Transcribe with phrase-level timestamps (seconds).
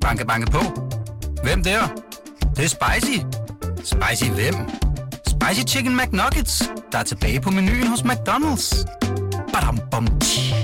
[0.00, 0.58] Banke, banke på.
[1.42, 1.80] Hvem der?
[2.40, 3.18] Det, det er spicy.
[3.76, 4.54] Spicy hvem?
[5.26, 8.84] Spicy Chicken McNuggets, der er tilbage på menuen hos McDonald's.
[9.52, 10.54] Badum, bom, tji.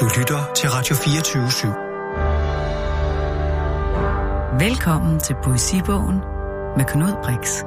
[0.00, 1.90] Du lytter til Radio 24
[4.60, 6.16] Velkommen til Poesibogen
[6.76, 7.62] med Knud Brix.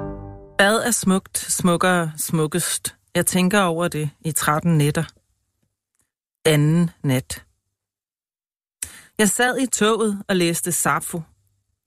[0.57, 2.95] Hvad er smukt, smukkere, smukkest?
[3.15, 5.03] Jeg tænker over det i 13 nætter.
[6.45, 7.45] Anden nat.
[9.17, 11.21] Jeg sad i toget og læste Safo.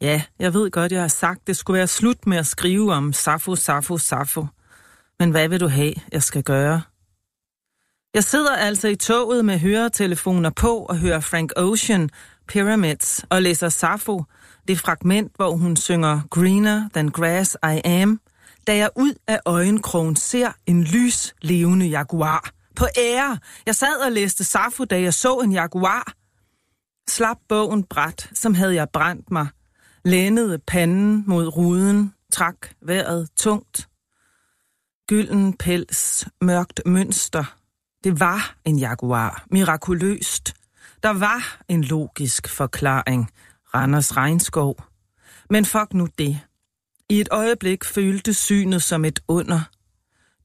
[0.01, 3.13] Ja, jeg ved godt, jeg har sagt, det skulle være slut med at skrive om
[3.13, 4.47] Safo, Safo, Safo.
[5.19, 6.83] Men hvad vil du have, jeg skal gøre?
[8.15, 12.11] Jeg sidder altså i toget med høretelefoner på og hører Frank Ocean,
[12.49, 14.25] Pyramids, og læser Safo,
[14.69, 18.21] det fragment, hvor hun synger Greener than grass I am,
[18.67, 22.56] da jeg ud af øjenkrogen ser en lys levende jaguar.
[22.77, 23.39] På ære!
[23.67, 26.13] Jeg sad og læste Safo, da jeg så en jaguar.
[27.09, 29.47] Slap bogen bræt, som havde jeg brændt mig.
[30.05, 33.89] Lænede panden mod ruden, trak vejret tungt.
[35.09, 37.57] Gylden pels, mørkt mønster.
[38.05, 40.55] Det var en jaguar, mirakuløst.
[41.03, 43.31] Der var en logisk forklaring.
[43.75, 44.77] Randers regnskov.
[45.51, 46.41] Men fuck nu det.
[47.09, 49.61] I et øjeblik følte synet som et under.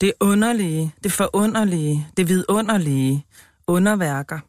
[0.01, 3.25] Det underlige, det forunderlige, det vidunderlige,
[3.67, 4.39] underværker.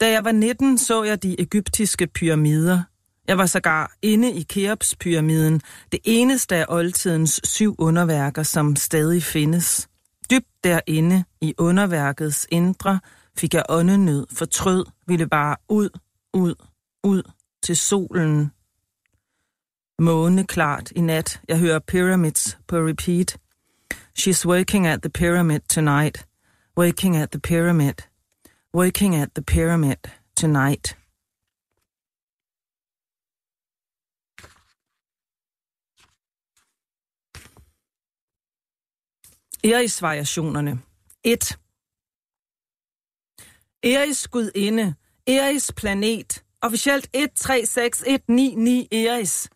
[0.00, 2.82] Da jeg var 19, så jeg de egyptiske pyramider.
[3.28, 5.60] Jeg var sågar inde i Keops-pyramiden,
[5.92, 9.88] det eneste af oldtidens syv underværker, som stadig findes.
[10.30, 13.00] Dybt derinde i underværkets indre
[13.38, 15.88] fik jeg åndenød, fortrød, ville bare ud,
[16.34, 16.54] ud,
[17.04, 17.22] ud
[17.62, 18.52] til solen.
[19.98, 21.40] Måne klart i nat.
[21.48, 23.38] Jeg hører Pyramids på repeat.
[24.14, 26.26] She's working at the pyramid tonight.
[26.76, 28.04] Working at the pyramid.
[28.72, 29.98] Working at the pyramid
[30.34, 30.96] tonight.
[39.64, 40.82] Eris-variationerne.
[41.24, 41.58] 1.
[43.82, 44.94] Eris gudinde,
[45.26, 49.48] Eris planet, officielt 136199 Eris,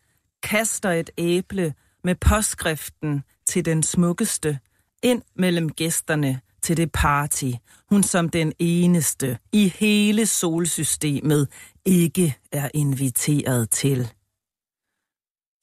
[0.43, 4.59] kaster et æble med påskriften til den smukkeste
[5.03, 7.51] ind mellem gæsterne til det party,
[7.89, 11.49] hun som den eneste i hele solsystemet
[11.85, 14.13] ikke er inviteret til.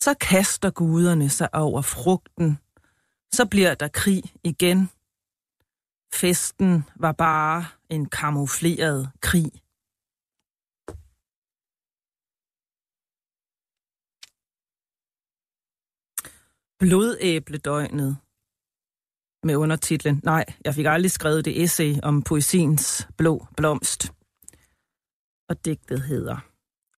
[0.03, 2.59] Så kaster guderne sig over frugten.
[3.33, 4.91] Så bliver der krig igen.
[6.15, 9.53] Festen var bare en kamufleret krig.
[16.81, 18.17] Blodæbledøgnet
[19.43, 24.13] med undertitlen Nej, jeg fik aldrig skrevet det essay om poesiens blå blomst.
[25.49, 26.39] Og digtet hedder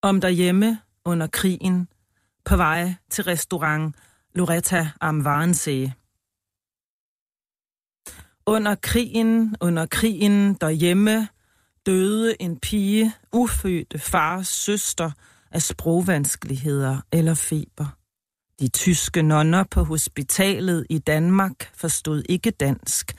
[0.02, 1.88] Om derhjemme under krigen
[2.44, 3.96] på vej til restaurant
[4.34, 5.94] Loretta am Warnsee.
[8.46, 11.28] Under krigen, under krigen derhjemme
[11.86, 15.10] døde en pige, ufødte fars søster
[15.50, 18.01] af sprogvanskeligheder eller feber.
[18.62, 23.12] De tyske nonner på hospitalet i Danmark forstod ikke dansk.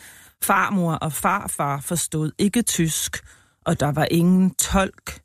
[0.43, 3.25] Farmor og farfar forstod ikke tysk,
[3.65, 5.21] og der var ingen tolk.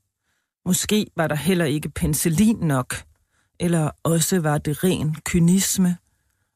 [0.67, 2.95] Måske var der heller ikke penicillin nok,
[3.61, 5.97] eller også var det ren kynisme,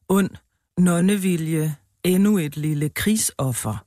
[0.09, 0.29] ond
[0.77, 3.85] nonnevilje, endnu et lille krigsoffer.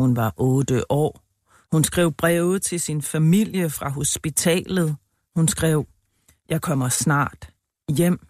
[0.00, 1.20] Hun var otte år.
[1.72, 4.96] Hun skrev breve til sin familie fra hospitalet.
[5.36, 5.86] Hun skrev,
[6.48, 7.50] jeg kommer snart
[7.96, 8.26] hjem.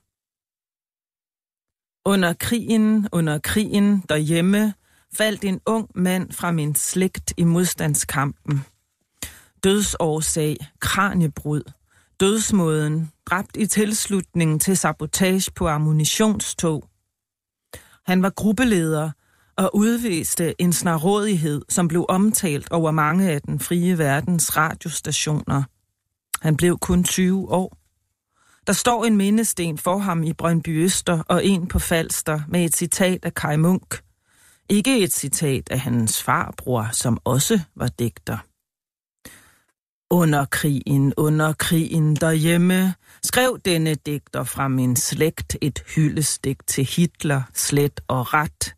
[2.08, 4.74] Under krigen, under krigen derhjemme,
[5.14, 8.64] faldt en ung mand fra min slægt i modstandskampen.
[9.64, 11.62] Dødsårsag, kranjebrud,
[12.20, 16.84] Dødsmåden, dræbt i tilslutning til sabotage på ammunitionstog.
[18.06, 19.10] Han var gruppeleder
[19.56, 25.62] og udviste en snarådighed, som blev omtalt over mange af den frie verdens radiostationer.
[26.42, 27.85] Han blev kun 20 år.
[28.66, 32.76] Der står en mindesten for ham i Brøndby Øster og en på Falster med et
[32.76, 34.02] citat af Kai Munk.
[34.68, 38.38] Ikke et citat af hans farbror, som også var digter.
[40.10, 47.42] Under krigen, under krigen derhjemme, skrev denne digter fra min slægt et hyldestik til Hitler,
[47.54, 48.75] slet og ret.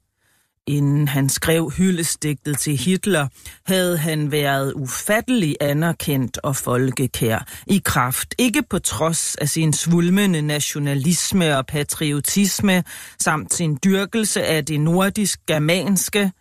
[0.69, 3.29] Inden han skrev hyldestigtet til Hitler,
[3.67, 10.43] havde han været ufattelig anerkendt og folkekær i kraft, ikke på trods af sin svulmende
[10.43, 12.85] nationalisme og patriotisme,
[13.19, 16.33] samt sin dyrkelse af det nordisk-germanske.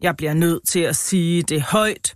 [0.00, 2.14] Jeg bliver nødt til at sige det højt.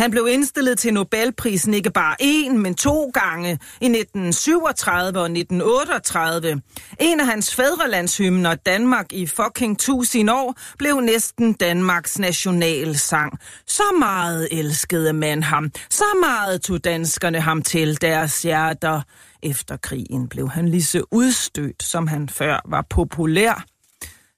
[0.00, 3.50] Han blev indstillet til Nobelprisen ikke bare én, men to gange
[3.80, 6.62] i 1937 og 1938.
[7.00, 13.38] En af hans fædrelandshymner, Danmark i fucking tusind år, blev næsten Danmarks nationalsang.
[13.66, 15.70] Så meget elskede man ham.
[15.90, 19.00] Så meget tog danskerne ham til deres hjerter.
[19.42, 23.64] Efter krigen blev han lige så udstødt, som han før var populær.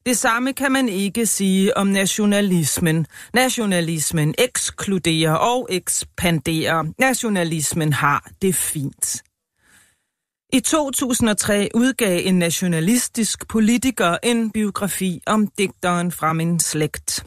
[0.06, 3.06] Det samme kan man ikke sige om nationalismen.
[3.34, 6.84] Nationalismen ekskluderer og ekspanderer.
[6.98, 9.22] Nationalismen har det fint.
[10.52, 17.24] I 2003 udgav en nationalistisk politiker en biografi om digteren fra min slægt.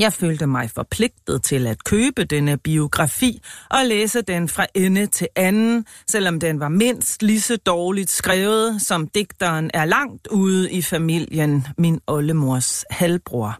[0.00, 5.28] Jeg følte mig forpligtet til at købe denne biografi og læse den fra ende til
[5.36, 10.82] anden, selvom den var mindst lige så dårligt skrevet, som digteren er langt ude i
[10.82, 13.58] familien, min oldemors halvbror.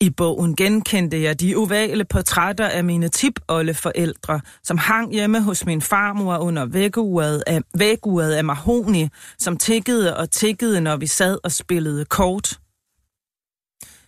[0.00, 5.82] I bogen genkendte jeg de ovale portrætter af mine tipoldeforældre, som hang hjemme hos min
[5.82, 9.08] farmor under væguret af, væguret af mahoni,
[9.38, 12.58] som tikkede og tikkede, når vi sad og spillede kort.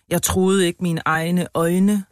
[0.09, 2.05] Jeg troede ikke mine egne øjne.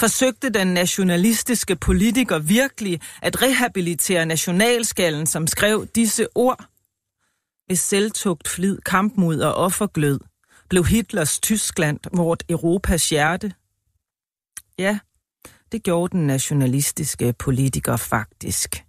[0.00, 6.64] Forsøgte den nationalistiske politiker virkelig at rehabilitere nationalskallen, som skrev disse ord?
[7.68, 10.20] Ved selvtugt, flid, kampmod og offerglød
[10.68, 13.52] blev Hitlers Tyskland vort Europas hjerte.
[14.78, 14.98] Ja,
[15.72, 18.84] det gjorde den nationalistiske politiker faktisk.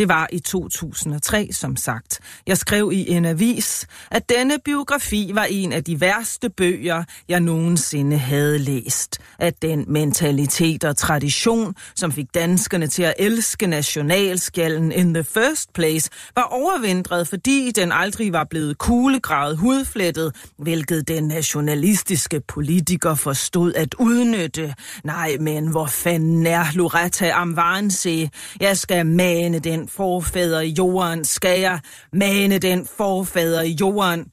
[0.00, 2.20] Det var i 2003, som sagt.
[2.46, 7.40] Jeg skrev i en avis, at denne biografi var en af de værste bøger, jeg
[7.40, 9.18] nogensinde havde læst.
[9.38, 15.72] At den mentalitet og tradition, som fik danskerne til at elske nationalskallen in the first
[15.72, 23.74] place, var overvindret, fordi den aldrig var blevet kuglegravet hudflettet, hvilket den nationalistiske politiker forstod
[23.74, 24.74] at udnytte.
[25.04, 28.30] Nej, men hvor fanden er Loretta Amvarnse?
[28.60, 31.80] Jeg skal mane den forfader i jorden, skal jeg
[32.12, 34.26] mane den forfader i jorden.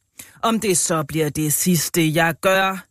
[0.44, 2.84] Om det så bliver det sidste, jeg gør.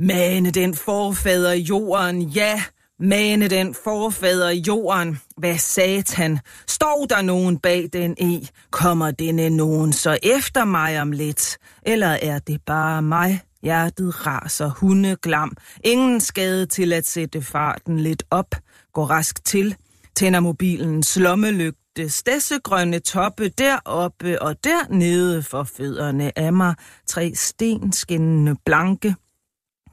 [0.00, 2.62] Mane den forfader i jorden, ja,
[3.00, 5.20] mane den forfader i jorden.
[5.36, 6.38] Hvad satan?
[6.68, 8.46] Står der nogen bag den e?
[8.70, 11.58] Kommer denne nogen så efter mig om lidt?
[11.82, 13.40] Eller er det bare mig?
[13.62, 15.56] Hjertet raser hundeglam.
[15.84, 18.54] Ingen skade til at sætte farten lidt op.
[18.92, 19.76] Gå rask til
[20.18, 26.74] tænder mobilen slommelygte, stessegrønne toppe deroppe og dernede for fødderne af mig,
[27.06, 29.14] tre stenskinnende blanke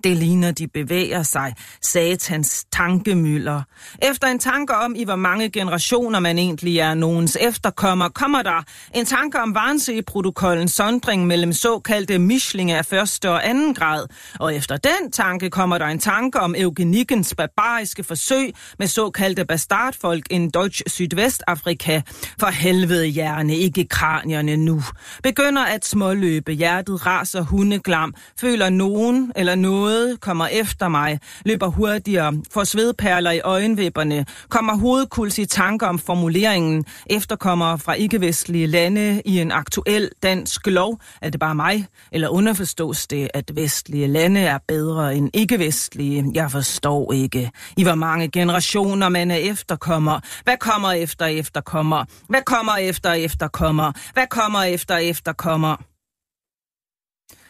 [0.04, 3.62] det ligner, de bevæger sig, satans tankemøller.
[4.02, 8.64] Efter en tanke om, i hvor mange generationer man egentlig er nogens efterkommer, kommer der
[8.94, 14.08] en tanke om Varnsee-protokollens sondring mellem såkaldte mislinger af første og anden grad.
[14.40, 20.26] Og efter den tanke kommer der en tanke om eugenikkens barbariske forsøg med såkaldte bastardfolk
[20.32, 22.02] i Deutsch Sydvestafrika.
[22.40, 24.82] For helvede hjerne, ikke kranierne nu.
[25.24, 31.68] Begynder at småløbe, hjertet raser hundeglam, føler nogen eller noget noget kommer efter mig, løber
[31.68, 39.22] hurtigere, får svedperler i øjenvipperne, kommer hovedkuls i tanker om formuleringen, efterkommer fra ikke-vestlige lande
[39.26, 41.00] i en aktuel dansk lov.
[41.22, 41.88] Er det bare mig?
[42.12, 46.32] Eller underforstås det, at vestlige lande er bedre end ikke-vestlige?
[46.34, 47.52] Jeg forstår ikke.
[47.78, 50.20] I hvor mange generationer man er efterkommer.
[50.44, 52.06] Hvad kommer efter efterkommer?
[52.30, 53.92] Hvad kommer efter efterkommer?
[54.14, 55.95] Hvad kommer efter efterkommer?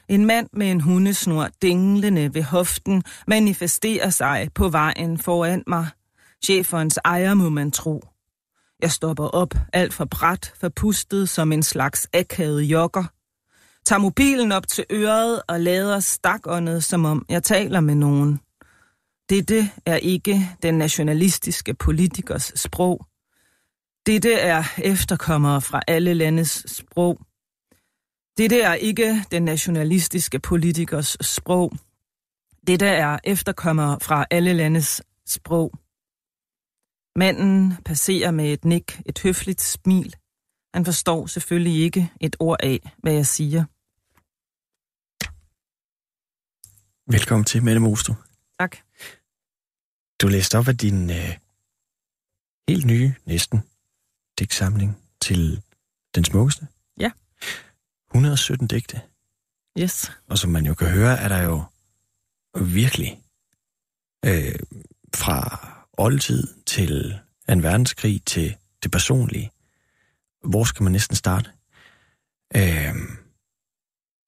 [0.10, 5.88] En mand med en hundesnor dinglende ved hoften manifesterer sig på vejen foran mig.
[6.46, 8.04] Cheferens ejer må man tro.
[8.82, 13.04] Jeg stopper op, alt for bræt, forpustet som en slags akavet jogger.
[13.86, 18.40] Tager mobilen op til øret og lader stakåndet, som om jeg taler med nogen.
[19.30, 23.06] Dette er ikke den nationalistiske politikers sprog.
[24.06, 27.20] Dette er efterkommere fra alle landes sprog.
[28.38, 31.74] Dette er ikke den nationalistiske politikers sprog.
[32.68, 35.72] Dette er efterkommere fra alle landes sprog.
[37.16, 40.16] Manden passerer med et nik, et høfligt smil.
[40.74, 43.66] Han forstår selvfølgelig ikke et ord af, hvad jeg siger.
[47.12, 48.14] Velkommen til, Mette Mosto.
[48.60, 48.78] Tak.
[50.22, 51.38] Du læste op af din øh,
[52.70, 53.60] helt nye, næsten,
[54.40, 55.64] digtsamling til
[56.16, 56.68] Den Smukkeste.
[57.00, 57.12] Ja.
[58.16, 59.02] 117 digte.
[59.80, 60.12] Yes.
[60.28, 61.64] Og som man jo kan høre, er der jo
[62.62, 63.22] virkelig
[64.26, 64.60] øh,
[65.16, 67.20] fra oldtid til
[67.50, 69.52] en verdenskrig til det personlige.
[70.44, 71.50] Hvor skal man næsten starte?
[72.56, 72.96] Øh,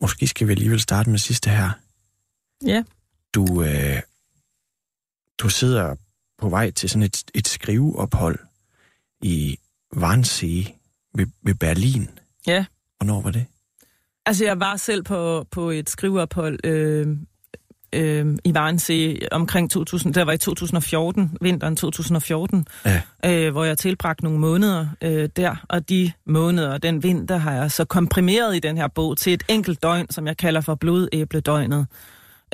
[0.01, 1.71] måske skal vi alligevel starte med sidste her.
[2.65, 2.83] Ja.
[3.33, 4.01] du, øh,
[5.37, 5.95] du sidder
[6.37, 8.39] på vej til sådan et, et skriveophold
[9.21, 9.59] i
[9.95, 10.75] Wannsee
[11.13, 12.19] ved, ved Berlin.
[12.47, 12.65] Ja.
[12.97, 13.45] Hvornår var det?
[14.27, 17.07] Altså, jeg var selv på, på et skriveophold øh,
[17.93, 23.01] øh, i Varensee omkring 2000, der var i 2014, vinteren 2014, Ja.
[23.25, 27.71] øh, hvor jeg tilbragte nogle måneder øh, der, og de måneder, den vinter, har jeg
[27.71, 31.87] så komprimeret i den her bog til et enkelt døgn, som jeg kalder for blodæbledøgnet.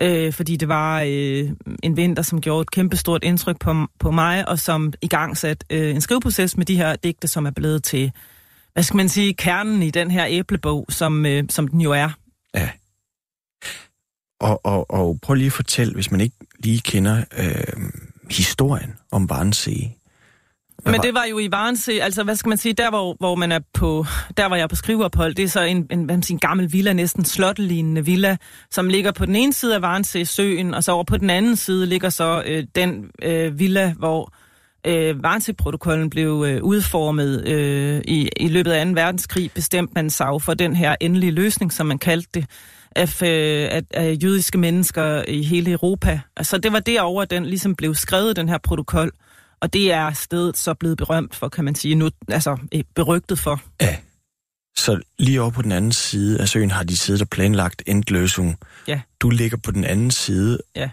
[0.01, 1.49] Øh, fordi det var øh,
[1.83, 5.63] en vinter, som gjorde et kæmpestort indtryk på, på mig, og som i gang sat
[5.69, 8.11] øh, en skriveproces med de her digte, som er blevet til,
[8.73, 12.09] hvad skal man sige, kernen i den her æblebog, som, øh, som den jo er.
[12.55, 12.69] Ja.
[14.41, 17.83] Og, og, og prøv lige at fortælle, hvis man ikke lige kender øh,
[18.31, 19.23] historien om.
[20.83, 23.35] Hvad Men det var jo i Varensee, altså hvad skal man sige, der hvor, hvor
[23.35, 24.05] man er på,
[24.37, 26.73] der var jeg på skriveophold, det er så en, en, hvad man siger, en gammel
[26.73, 28.37] villa, næsten slottelignende villa,
[28.71, 31.55] som ligger på den ene side af Varensee søen, og så over på den anden
[31.55, 34.33] side ligger så øh, den øh, villa, hvor
[34.87, 38.91] øh, Varensee-protokollen blev øh, udformet øh, i, i løbet af 2.
[38.91, 42.45] verdenskrig, bestemt man sig for den her endelige løsning, som man kaldte det,
[42.95, 46.19] af, øh, af, af jødiske mennesker i hele Europa.
[46.37, 49.11] Altså det var derovre, den ligesom blev skrevet, den her protokol.
[49.61, 53.39] Og det er stedet så blevet berømt for, kan man sige, nu, altså eh, berygtet
[53.39, 53.61] for.
[53.81, 53.95] Ja.
[54.77, 58.57] Så lige over på den anden side af søen har de siddet og planlagt endløsning.
[58.87, 59.01] Ja.
[59.19, 60.89] Du ligger på den anden side, Ja.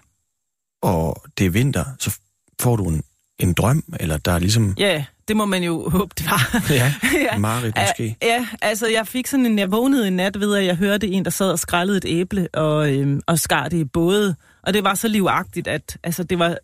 [0.82, 2.18] og det er vinter, så
[2.60, 3.02] får du en,
[3.40, 4.74] en drøm, eller der er ligesom...
[4.78, 6.62] Ja, det må man jo håbe, det var.
[6.70, 6.94] Ja,
[7.32, 7.38] Ja.
[7.38, 8.16] Marit måske.
[8.22, 11.24] Ja, altså jeg fik sådan en, jeg vågnede en nat ved, at jeg hørte en,
[11.24, 14.36] der sad og skrællede et æble og, øhm, og skar det i både.
[14.62, 16.56] Og det var så livagtigt, at altså, det, var,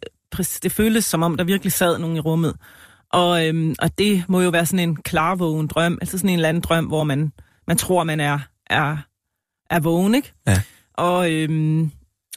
[0.62, 2.56] det føltes som om, der virkelig sad nogen i rummet.
[3.12, 6.48] Og, øhm, og det må jo være sådan en klarvågen drøm, altså sådan en eller
[6.48, 7.32] anden drøm, hvor man,
[7.66, 8.96] man tror, man er, er,
[9.70, 10.32] er vågen, ikke?
[10.46, 10.60] Ja.
[10.94, 11.90] Og, øhm,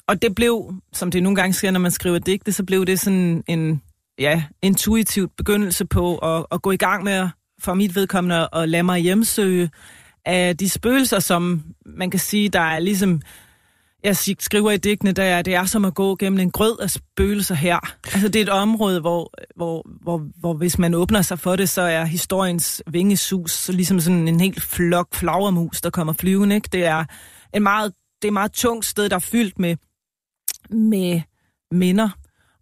[0.08, 3.00] og det blev, som det nogle gange sker, når man skriver digte, så blev det
[3.00, 3.81] sådan en
[4.20, 7.30] ja, intuitivt begyndelse på at, at gå i gang med,
[7.62, 9.70] for mit vedkommende, at lade mig hjemsøge
[10.26, 13.22] af de spøgelser, som man kan sige, der er ligesom,
[14.04, 16.80] jeg sig- skriver i digtene, der er, det er som at gå gennem en grød
[16.80, 17.80] af spøgelser her.
[18.14, 21.70] Altså det er et område, hvor, hvor, hvor, hvor hvis man åbner sig for det,
[21.70, 26.56] så er historiens vingesus så ligesom sådan en helt flok flagermus, der kommer flyvende.
[26.56, 26.70] Ikke?
[26.72, 27.06] Det er
[27.54, 29.76] en meget, det er et meget tungt sted, der er fyldt med,
[30.70, 31.22] med
[31.72, 32.10] minder.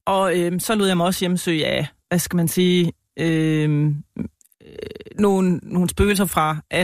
[0.07, 4.75] Og øhm, så lod jeg mig også hjemsøge af, hvad skal man sige, øhm, øh,
[5.19, 6.77] nogle, nogle spøgelser fra 2.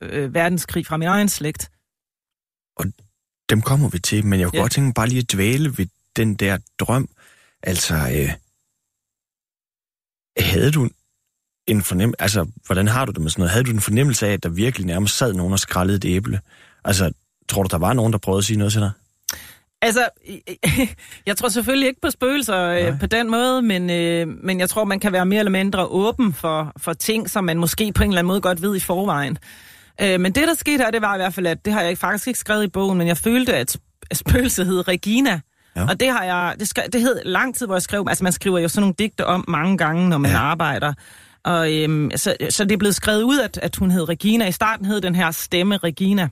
[0.00, 1.70] Øh, verdenskrig fra min egen slægt.
[3.50, 4.62] Dem kommer vi til, men jeg kunne Ja.
[4.62, 5.86] godt tænke bare lige at dvæle ved
[6.16, 7.08] den der drøm.
[7.62, 8.30] Altså, øh,
[10.38, 10.88] havde du
[11.66, 13.50] en fornemmelse, altså, hvordan har du det med sådan noget?
[13.50, 16.40] Havde du en fornemmelse af, at der virkelig nærmest sad nogen og skrællede et æble?
[16.84, 17.12] Altså,
[17.48, 18.90] tror du, der var nogen, der prøvede at sige noget til dig?
[19.82, 20.08] Altså,
[21.26, 22.82] jeg tror selvfølgelig ikke på spøgelser Nej.
[22.82, 25.86] øh, på den måde, men, øh, men jeg tror, man kan være mere eller mindre
[25.86, 28.80] åben for, for ting, som man måske på en eller anden måde godt ved i
[28.80, 29.38] forvejen.
[30.02, 31.98] Øh, men det, der skete her, det var i hvert fald, at det har jeg
[31.98, 35.40] faktisk ikke skrevet i bogen, men jeg følte, at sp- at spøgelset hed Regina.
[35.76, 35.86] Ja.
[35.88, 38.32] Og det har jeg, det, skrev, det hed lang tid, hvor jeg skrev, altså man
[38.32, 40.38] skriver jo sådan nogle digte om mange gange, når man ja.
[40.38, 40.92] arbejder.
[41.44, 44.46] Og øhm, så, så det er blevet skrevet ud, at, at hun hed Regina.
[44.46, 46.28] I starten hed den her stemme Regina,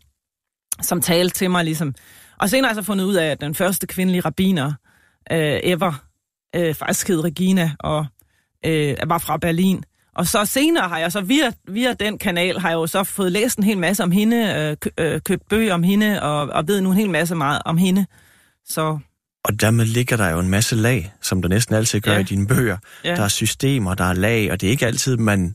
[0.83, 1.95] som talte til mig ligesom.
[2.41, 4.73] Og senere har jeg så fundet ud af, at den første kvindelige rabiner
[5.33, 6.05] øh, ever
[6.57, 8.07] øh, faktisk hed Regina og
[8.67, 9.85] øh, var fra Berlin.
[10.15, 13.33] Og så senere har jeg så via, via den kanal, har jeg jo så fået
[13.33, 16.69] læst en hel masse om hende, øh, kø, øh, købt bøger om hende, og, og
[16.69, 18.07] ved nu en hel masse meget om hende.
[18.67, 18.99] Så
[19.45, 22.19] Og dermed ligger der jo en masse lag, som der næsten altid gør Ja.
[22.19, 22.77] i dine bøger.
[23.05, 25.55] ja, Der er systemer, der er lag, og det er ikke altid, man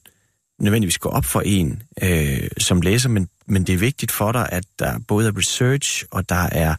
[0.60, 4.50] nødvendigvis gå op for en øh, som læser, men, men det er vigtigt for dig,
[4.51, 6.75] at der både er research, og der er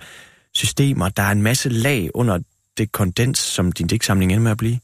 [0.54, 2.38] systemer, der er en masse lag under
[2.78, 4.78] det kondens, som din digtsamling ender med at blive.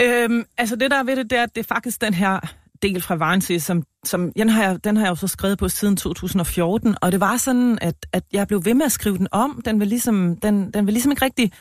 [0.00, 2.40] Øhm, altså det der er ved det, det er, at det er faktisk den her
[2.82, 5.68] del fra Varensee, som, som den, har jeg, den har jeg jo så skrevet på
[5.68, 9.28] siden 2014, og det var sådan, at, at jeg blev ved med at skrive den
[9.32, 9.62] om.
[9.64, 11.52] Den vil ligesom, den, den vil ligesom ikke rigtig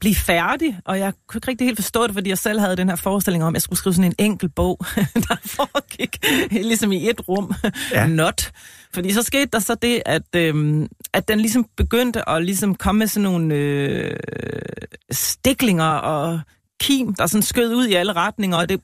[0.00, 2.88] blive færdig, og jeg kunne ikke rigtig helt forstå det, fordi jeg selv havde den
[2.88, 4.78] her forestilling om, at jeg skulle skrive sådan en enkelt bog,
[5.28, 7.52] der foregik ligesom i et rum.
[7.92, 8.06] Ja.
[8.06, 8.52] Not.
[8.94, 12.98] Fordi så skete der så det, at, øhm, at den ligesom begyndte at ligesom komme
[12.98, 14.16] med sådan nogle øh,
[15.10, 16.40] stiklinger og
[16.80, 18.80] kim, der sådan skød ud i alle retninger, og det,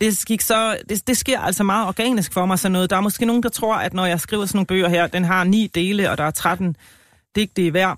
[0.00, 2.90] det, gik så, det, det sker altså meget organisk for mig sådan noget.
[2.90, 5.24] Der er måske nogen, der tror, at når jeg skriver sådan nogle bøger her, den
[5.24, 6.76] har ni dele, og der er 13
[7.36, 7.96] digte i hver,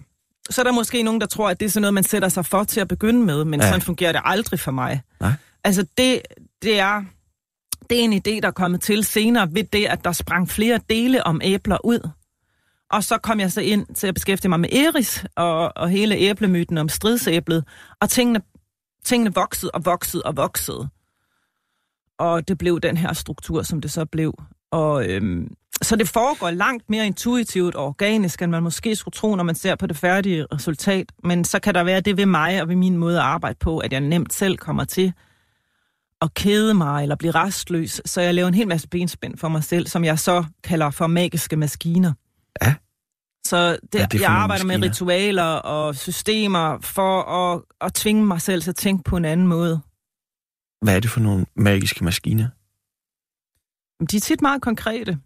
[0.51, 2.47] så er der måske nogen, der tror, at det er sådan noget, man sætter sig
[2.47, 3.67] for til at begynde med, men Ja.
[3.67, 5.03] sådan fungerer det aldrig for mig.
[5.21, 5.33] Nej.
[5.65, 6.23] Altså det,
[6.63, 7.05] det er
[7.91, 10.81] det er en idé, der er kommet til senere ved det, at der sprang flere
[10.91, 12.09] dele om æbler ud.
[12.91, 16.15] Og så kom jeg så ind til at beskæftige mig med Eris og, og hele
[16.17, 17.65] æblemyten om stridsæblet.
[18.01, 18.41] Og tingene,
[19.05, 20.89] tingene voksede og voksede og voksede.
[22.19, 24.35] Og det blev den her struktur, som det så blev.
[24.71, 25.49] Og øhm,
[25.83, 29.55] så det foregår langt mere intuitivt og organisk, end man måske skulle tro, når man
[29.55, 31.13] ser på det færdige resultat.
[31.25, 33.79] Men så kan der være det ved mig og ved min måde at arbejde på,
[33.79, 35.13] at jeg nemt selv kommer til
[36.23, 38.01] at kede mig eller blive restløs.
[38.05, 41.07] Så jeg laver en hel masse benspænd for mig selv, som jeg så kalder for
[41.07, 42.13] magiske maskiner.
[42.63, 42.75] Ja.
[43.47, 44.93] Så det, det jeg arbejder med maskiner?
[44.93, 49.47] ritualer og systemer for at, at tvinge mig selv til at tænke på en anden
[49.47, 49.81] måde.
[50.83, 52.49] Hvad er det for nogle magiske maskiner?
[54.11, 55.19] De er tit meget konkrete.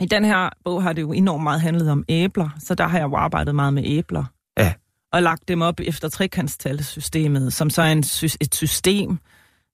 [0.00, 2.98] I den her bog har det jo enormt meget handlet om æbler, så der har
[2.98, 4.24] jeg jo arbejdet meget med æbler.
[4.58, 4.72] Ja.
[5.12, 7.98] Og lagt dem op efter trekantstalsystemet, som så er en,
[8.40, 9.18] et system,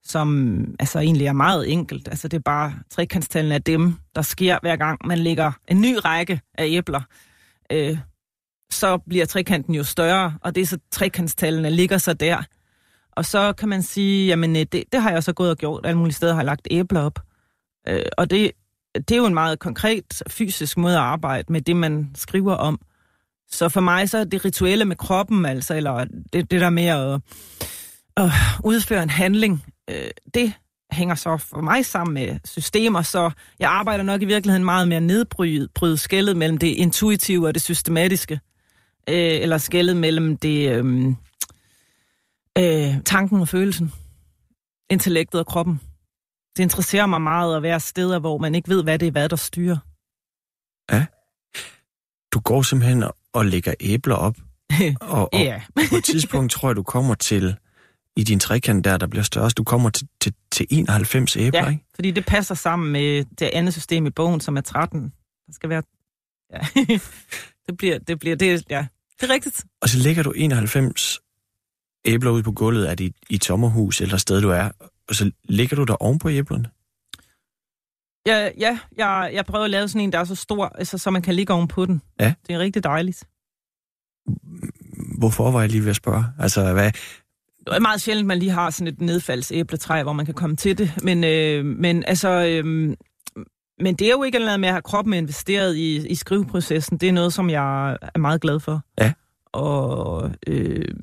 [0.05, 2.09] som altså egentlig er meget enkelt.
[2.09, 5.97] Altså det er bare, trekantstallene er dem, der sker hver gang, man lægger en ny
[6.05, 7.01] række af æbler.
[7.73, 7.99] Øh,
[8.73, 12.43] så bliver trekanten jo større, og det er så trekantstallene ligger så der.
[13.13, 15.87] Og så kan man sige, jamen øh, det, det har jeg så gået og gjort.
[15.87, 17.19] Alle mulige steder har jeg lagt æbler op.
[17.89, 18.53] Øh, og det,
[18.99, 22.81] det er jo en meget konkret fysisk måde at arbejde med det, man skriver om.
[23.51, 26.87] Så for mig så er det rituelle med kroppen, altså, eller det, det der med
[26.87, 27.21] at,
[28.17, 28.31] at
[28.65, 30.53] udføre en handling, øh, det
[30.93, 34.97] hænger så for mig sammen med systemer, så jeg arbejder nok i virkeligheden meget med
[34.97, 38.41] at nedbryde bryde skældet mellem det intuitive og det systematiske,
[39.09, 41.07] øh, eller skældet mellem det øh,
[42.59, 43.93] øh, tanken og følelsen,
[44.91, 45.81] intellektet og kroppen.
[46.57, 49.29] Det interesserer mig meget at være steder, hvor man ikke ved, hvad det er, hvad
[49.29, 49.77] der styrer.
[52.33, 54.37] Du går simpelthen og- og lægger æbler op,
[55.01, 55.63] og, og Ja.
[55.91, 57.57] på et tidspunkt tror jeg, du kommer til,
[58.17, 61.71] i din trekant der, der bliver størst, du kommer til, til, til 91 æbler, Ja,
[61.71, 61.85] ikke?
[61.95, 65.13] fordi det passer sammen med det andet system i bogen, som er 13.
[65.47, 65.83] Der skal være...
[66.53, 66.59] Ja.
[67.67, 67.99] det bliver...
[67.99, 68.87] Det bliver det, ja.
[69.21, 69.65] det er rigtigt.
[69.83, 71.21] Og så lægger du 91
[72.05, 74.71] æbler ud på gulvet af dit i et sommerhus, eller sted du er,
[75.15, 76.71] så lægger du der oven på æblerne.
[78.27, 81.11] Ja, ja jeg, jeg prøver at lave sådan en, der er så stor, altså, så
[81.11, 82.03] man kan ligge oven på den.
[82.21, 82.35] Ja.
[82.47, 83.25] Det er rigtig dejligt.
[85.19, 86.25] Hvorfor var jeg lige ved at spørge?
[86.39, 86.93] Altså, hvad,
[87.59, 90.79] Det er meget sjældent, man lige har sådan et nedfaldsæbletræ, hvor man kan komme til
[90.79, 91.03] det.
[91.03, 92.29] Men, øh, men altså...
[92.29, 92.97] Øh,
[93.81, 96.99] men det er jo ikke noget med at have kroppen investeret i, i skriveprocessen.
[96.99, 98.81] Det er noget, som jeg er meget glad for.
[99.01, 99.13] Ja.
[99.53, 100.95] Og øh,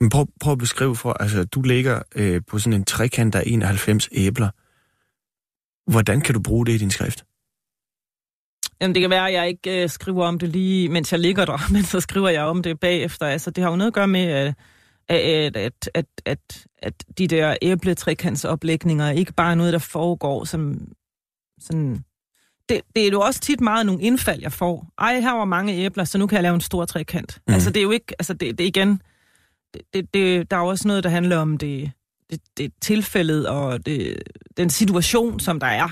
[0.00, 3.42] men prøv, prøv at beskrive for, altså, du ligger øh, på sådan en trekant af
[3.46, 4.50] 91 æbler.
[5.90, 7.24] Hvordan kan du bruge det i din skrift?
[8.80, 11.44] Jamen, det kan være, at jeg ikke øh, skriver om det lige, mens jeg ligger
[11.44, 13.26] der, men så skriver jeg om det bagefter.
[13.26, 14.54] Altså, det har jo noget at gøre med, at,
[15.08, 20.88] at, at, at, at, at de der æbletrekantsoplægninger er ikke bare noget, der foregår som
[21.60, 22.04] sådan...
[22.68, 24.86] Det, det er jo også tit meget nogle indfald, jeg får.
[24.98, 27.40] Ej, her var mange æbler, så nu kan jeg lave en stor trekant.
[27.46, 27.54] Mm.
[27.54, 28.14] Altså, det er jo ikke...
[28.18, 29.02] Altså, det, det er igen...
[29.74, 31.90] Det, det, det, der er jo også noget, der handler om det,
[32.30, 34.22] det, det tilfældet og det,
[34.56, 35.88] den situation, som der er.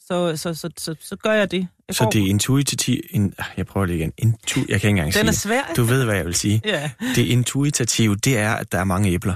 [0.00, 1.68] Så, så, så, så, så gør jeg det.
[1.88, 3.04] Jeg Så går- det er intuitivt...
[3.10, 4.12] In, ah, jeg prøver det igen.
[4.18, 5.62] Intu, jeg kan ikke engang Den er sige svær.
[5.68, 5.76] det.
[5.76, 6.62] Du ved, hvad jeg vil sige.
[6.64, 6.90] Ja.
[7.14, 9.34] Det intuitive, det er, at der er mange æbler.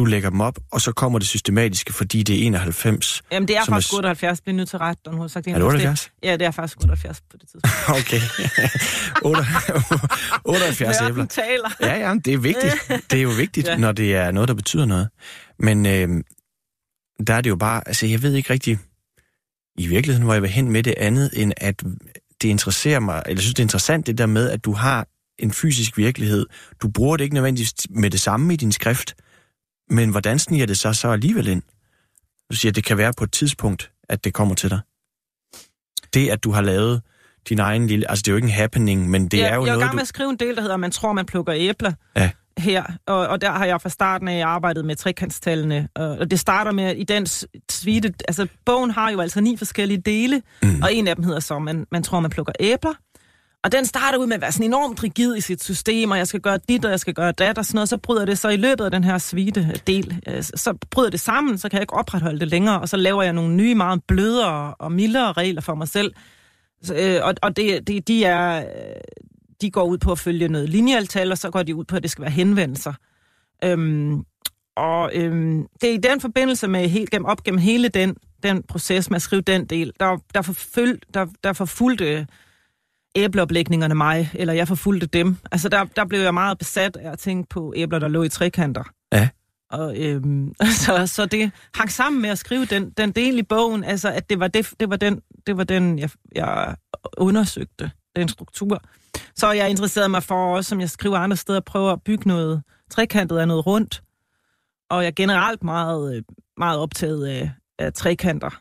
[0.00, 3.22] Du lægger dem op, og så kommer det systematiske, fordi det er 91.
[3.32, 5.46] Jamen, det er er faktisk s- 78, bliver nødt til ret, og nu har sagt
[5.46, 6.10] Er det 78?
[6.22, 7.76] Ja, det er faktisk 78 på det tidspunkt.
[8.00, 8.20] Okay.
[10.44, 11.26] 78 æbler.
[11.26, 11.70] Taler.
[11.80, 12.74] Ja, ja, det er vigtigt.
[13.10, 13.66] Det er jo vigtigt.
[13.66, 13.76] Ja.
[13.76, 15.08] når det er noget, der betyder noget.
[15.58, 16.08] Men øh,
[17.26, 18.78] der er det jo bare, altså jeg ved ikke rigtig,
[19.78, 21.82] i virkeligheden, hvor jeg vil hen med det andet, end at
[22.42, 25.06] det interesserer mig, eller jeg synes, det er interessant det der med, at du har
[25.38, 26.46] en fysisk virkelighed.
[26.82, 29.14] Du bruger det ikke nødvendigvis med det samme i din skrift,
[29.90, 31.62] men hvordan sniger det sig så alligevel ind?
[32.50, 34.80] Du siger, at det kan være på et tidspunkt, at det kommer til dig.
[36.14, 37.02] Det, at du har lavet
[37.48, 38.10] din egen lille...
[38.10, 39.76] Altså, det er jo ikke en happening, men det jeg, er jo jeg er i
[39.76, 41.92] noget, gang med at skrive en del, der hedder, man tror, man plukker æbler.
[42.16, 42.30] Ja.
[42.58, 46.40] Her, og, og der har jeg fra starten af arbejdet med trekantstallene, og, og det
[46.40, 47.26] starter med, i den
[47.70, 50.82] suite, altså bogen har jo altså ni forskellige dele, mm.
[50.82, 52.94] og en af dem hedder så, man, man tror, man plukker æbler,
[53.64, 56.26] og den starter ud med at være sådan enormt rigid i sit system, og jeg
[56.26, 57.88] skal gøre dit, og jeg skal gøre dat, og sådan noget.
[57.88, 61.20] Så bryder det så i løbet af den her suite-del, øh, øh, så bryder det
[61.20, 64.02] sammen, så kan jeg ikke opretholde det længere, og så laver jeg nogle nye, meget
[64.08, 66.14] blødere og mildere regler for mig selv.
[66.82, 68.58] Så, øh, og og det, det, de er...
[68.58, 68.64] Øh,
[69.60, 72.02] de går ud på at følge noget linjealtal, og så går de ud på, at
[72.02, 72.92] det skal være henvendelser.
[73.64, 74.24] Øhm,
[74.76, 78.62] og øhm, det er i den forbindelse med helt gennem, op gennem hele den, den
[78.62, 82.26] proces med at skrive den del, der, der, forfølg, der, der forfulgte
[83.14, 85.36] æbleoplægningerne mig, eller jeg forfulgte dem.
[85.52, 88.28] Altså der, der blev jeg meget besat af at tænke på æbler, der lå i
[88.28, 88.84] trekanter.
[89.12, 89.28] Ja.
[89.70, 93.84] Og, øhm, så, så det hang sammen med at skrive den, den del i bogen,
[93.84, 96.76] altså at det var, det, det var den, det var den jeg, jeg
[97.18, 98.82] undersøgte, den struktur.
[99.36, 102.62] Så jeg interesserede mig for, også som jeg skriver andre steder, prøve at bygge noget
[102.90, 104.02] trekantet af noget rundt.
[104.90, 106.24] Og jeg er generelt meget,
[106.56, 108.60] meget optaget af, af trekanter.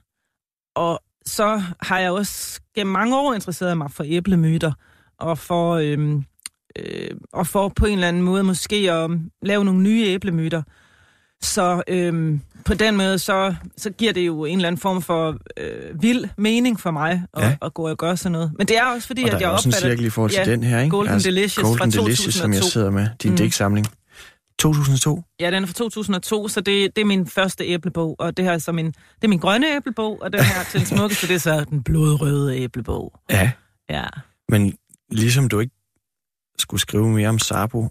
[0.75, 4.71] Og så har jeg også gennem mange år interesseret mig for æblemyter,
[5.19, 6.23] og for, øhm,
[6.79, 9.09] øh, og for på en eller anden måde måske at
[9.41, 10.61] lave nogle nye æblemyter.
[11.41, 15.37] Så øhm, på den måde, så, så giver det jo en eller anden form for
[15.57, 17.55] øh, vild mening for mig at, Ja.
[17.61, 18.51] at gå og gøre sådan noget.
[18.57, 19.89] Men det er også fordi, Og der at er jeg også en opfatter...
[19.89, 20.89] cirkel i forhold til ja, den her, ikke?
[20.89, 22.69] Golden Delicious Golden fra Delicious, som jeg 2002.
[22.71, 23.07] sidder med.
[23.23, 23.37] Din mm.
[23.37, 23.87] digtsamling.
[24.59, 25.23] 2002?
[25.39, 28.51] Ja, den er fra 2002, så det, det er min første æblebog, og det her
[28.51, 31.27] er så min, det er min grønne æblebog, og den her til den smukke, så
[31.27, 33.13] det er så den blodrøde æblebog.
[33.29, 33.51] Ja.
[33.89, 34.05] Ja.
[34.49, 34.73] Men
[35.11, 35.73] ligesom du ikke
[36.59, 37.87] skulle skrive mere om Sabo,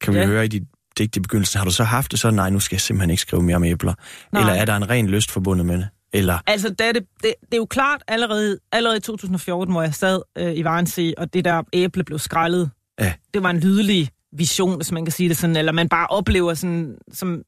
[0.00, 0.26] kan vi Ja.
[0.26, 0.62] høre i dit
[0.98, 3.20] digt i begyndelsen, har du så haft det så, nej, nu skal jeg simpelthen ikke
[3.22, 3.94] skrive mere om æbler?
[4.32, 4.40] Nej.
[4.42, 5.88] Eller er der en ren lyst forbundet med det?
[6.12, 9.82] Eller, Altså, det er, det, det, det er jo klart allerede, allerede i 2014, hvor
[9.82, 13.12] jeg sad øh, i Varensee, og det der æble blev skrællet, Ja.
[13.34, 16.54] det var en lydelig vision, hvis man kan sige det sådan, eller man bare oplever
[16.54, 17.42] sådan, som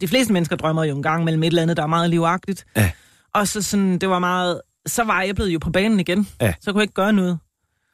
[0.00, 2.64] de fleste mennesker drømmer jo en gang mellem et eller andet, der er meget livagtigt.
[2.76, 2.90] Ja.
[3.34, 6.54] Og så sådan, det var meget, så var æblet jo på banen igen, Ja.
[6.60, 7.38] så kunne jeg ikke gøre noget.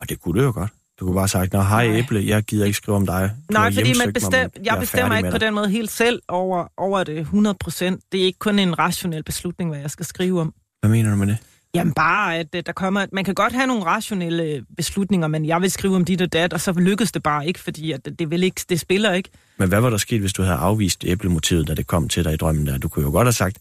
[0.01, 0.71] og det kunne du jo godt.
[1.01, 1.97] Du kunne bare sagt, nå, hej Nej.
[1.97, 3.31] æble, jeg gider ikke skrive om dig.
[3.49, 5.91] Du Nej, fordi man mig, bestem, men jeg er bestemmer ikke på den måde helt
[5.91, 10.07] selv over, over det 100% Det er ikke kun en rationel beslutning, hvad jeg skal
[10.07, 10.55] skrive om.
[10.81, 11.37] Hvad mener du med det?
[11.75, 13.07] Jamen bare, at øh, der kommer...
[13.13, 16.53] Man kan godt have nogle rationelle beslutninger, men jeg vil skrive om dit og dat,
[16.53, 19.29] og så lykkes det bare ikke, fordi at det, vil ikke, det spiller ikke.
[19.57, 22.33] Men hvad var der sket, hvis du havde afvist æblemotivet, da det kom til dig
[22.35, 22.79] i drømmen der?
[22.79, 23.59] Du kunne jo godt have sagt,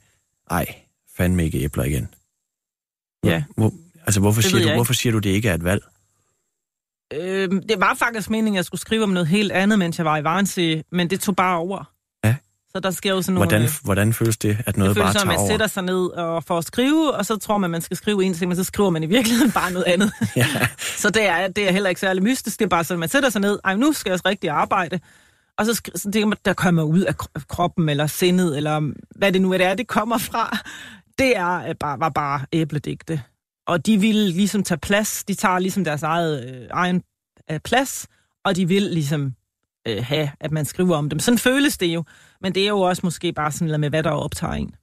[0.49, 0.75] ej,
[1.17, 2.07] fandme ikke æbler igen.
[3.23, 3.43] Ja.
[3.57, 3.73] Hvor,
[4.05, 5.83] altså, hvorfor Det siger, du, hvorfor siger du, det ikke er et valg?
[7.13, 10.05] Øh, det var faktisk meningen, at jeg skulle skrive om noget helt andet, mens jeg
[10.05, 11.92] var i Varensee, men det tog bare over.
[12.75, 13.49] Så der sker jo sådan nogle...
[13.49, 15.67] Hvordan, øh, hvordan føles det, at noget det føles bare som, tager at man sætter
[15.67, 18.49] sig ned og får at skrive, og så tror man, man skal skrive en ting,
[18.49, 20.11] men så skriver man i virkeligheden bare noget andet.
[20.35, 20.47] Ja.
[20.97, 22.59] Så det er, det er heller ikke særlig mystisk.
[22.59, 24.99] Det er bare sådan, man sætter sig ned, ej, nu skal jeg også rigtig arbejde.
[25.57, 29.41] Og så, så det, der kommer ud af kro- kroppen, eller sindet, eller hvad det
[29.41, 30.57] nu er, det er, det kommer fra,
[31.17, 33.21] det er øh, bare, var bare æbledigte.
[33.67, 37.03] Og de vil ligesom tage plads, de tager ligesom deres eget, øh, egen
[37.51, 38.07] øh, plads,
[38.45, 39.33] og de vil ligesom
[39.87, 41.19] øh, have, at man skriver om dem.
[41.19, 42.03] Sådan føles det jo,
[42.43, 44.75] men det er jo også måske bare sådan noget med, hvad der optager en.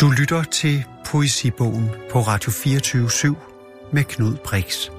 [0.00, 3.36] Du lytter til Poesibogen på Radio 24
[3.92, 4.90] med Knud Brix.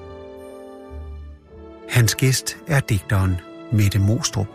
[1.88, 3.36] Hans gæst er digteren
[3.72, 4.46] Mette Mostrup.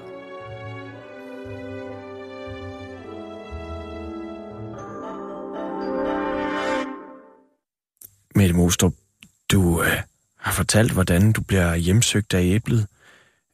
[8.36, 8.94] Mette Mostrup,
[9.52, 10.02] du øh,
[10.38, 12.88] har fortalt, hvordan du bliver hjemsøgt af æblet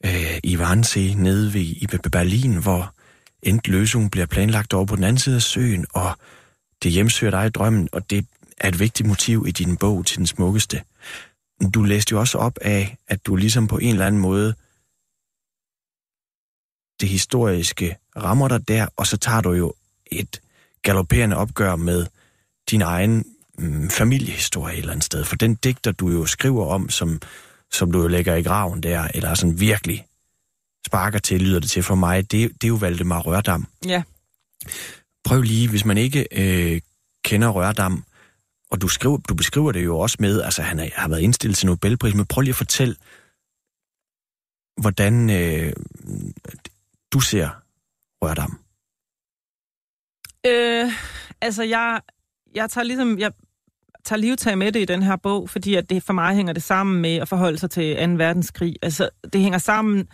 [0.05, 2.93] øh, i Varnsee nede ved, i Berlin, hvor
[3.41, 6.17] endt løsningen bliver planlagt over på den anden side af søen, og
[6.83, 8.25] det hjemsøger dig i drømmen, og det
[8.57, 10.83] er et vigtigt motiv i din bog til den smukkeste.
[11.73, 14.53] Du læste jo også op af, at du ligesom på en eller anden måde
[17.01, 19.73] det historiske rammer dig der, og så tager du jo
[20.11, 20.41] et
[20.81, 22.05] galopperende opgør med
[22.71, 23.25] din egen
[23.57, 25.23] mm, familiehistorie et eller andet sted.
[25.23, 27.21] For den digter, du jo skriver om, som,
[27.73, 30.07] som du jo lægger i graven der, eller sådan virkelig
[30.85, 33.67] sparker til, lyder det til for mig, det, det er jo Valdemar Rørdam.
[33.85, 34.03] Ja.
[35.23, 36.81] Prøv lige, hvis man ikke øh,
[37.23, 38.03] kender Rørdam,
[38.71, 41.57] og du, skriver, du beskriver det jo også med, altså han er, har været indstillet
[41.57, 42.95] til Nobelpris, men prøv lige at fortælle,
[44.81, 45.73] hvordan øh,
[47.13, 47.49] du ser
[48.21, 48.59] Rørdam.
[50.45, 50.91] Øh,
[51.41, 52.01] altså, jeg,
[52.55, 53.19] jeg tager ligesom...
[53.19, 53.31] Jeg
[54.05, 56.63] tager livtag med det i den her bog, fordi at det for mig hænger det
[56.63, 58.13] sammen med at forholde sig til 2.
[58.13, 58.75] verdenskrig.
[58.81, 60.07] Altså, det hænger sammen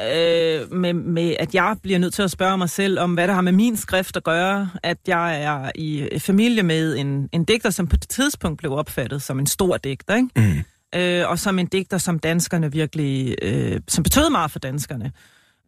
[0.00, 3.34] øh, med, med, at jeg bliver nødt til at spørge mig selv om, hvad der
[3.34, 7.70] har med min skrift at gøre, at jeg er i familie med en, en digter,
[7.70, 10.28] som på et tidspunkt blev opfattet som en stor digter, ikke?
[10.36, 11.00] Mm.
[11.00, 15.12] øh, og som en digter, som danskerne virkelig, øh, som betød meget for danskerne.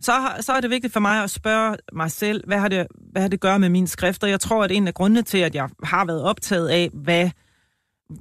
[0.01, 2.87] Så, har- så er det vigtigt for mig at spørge mig selv, hvad har det,
[3.13, 4.23] hvad har det gør med min skrift?
[4.25, 7.31] Og jeg tror, at en af grundene til, at jeg har været optaget af, hvad,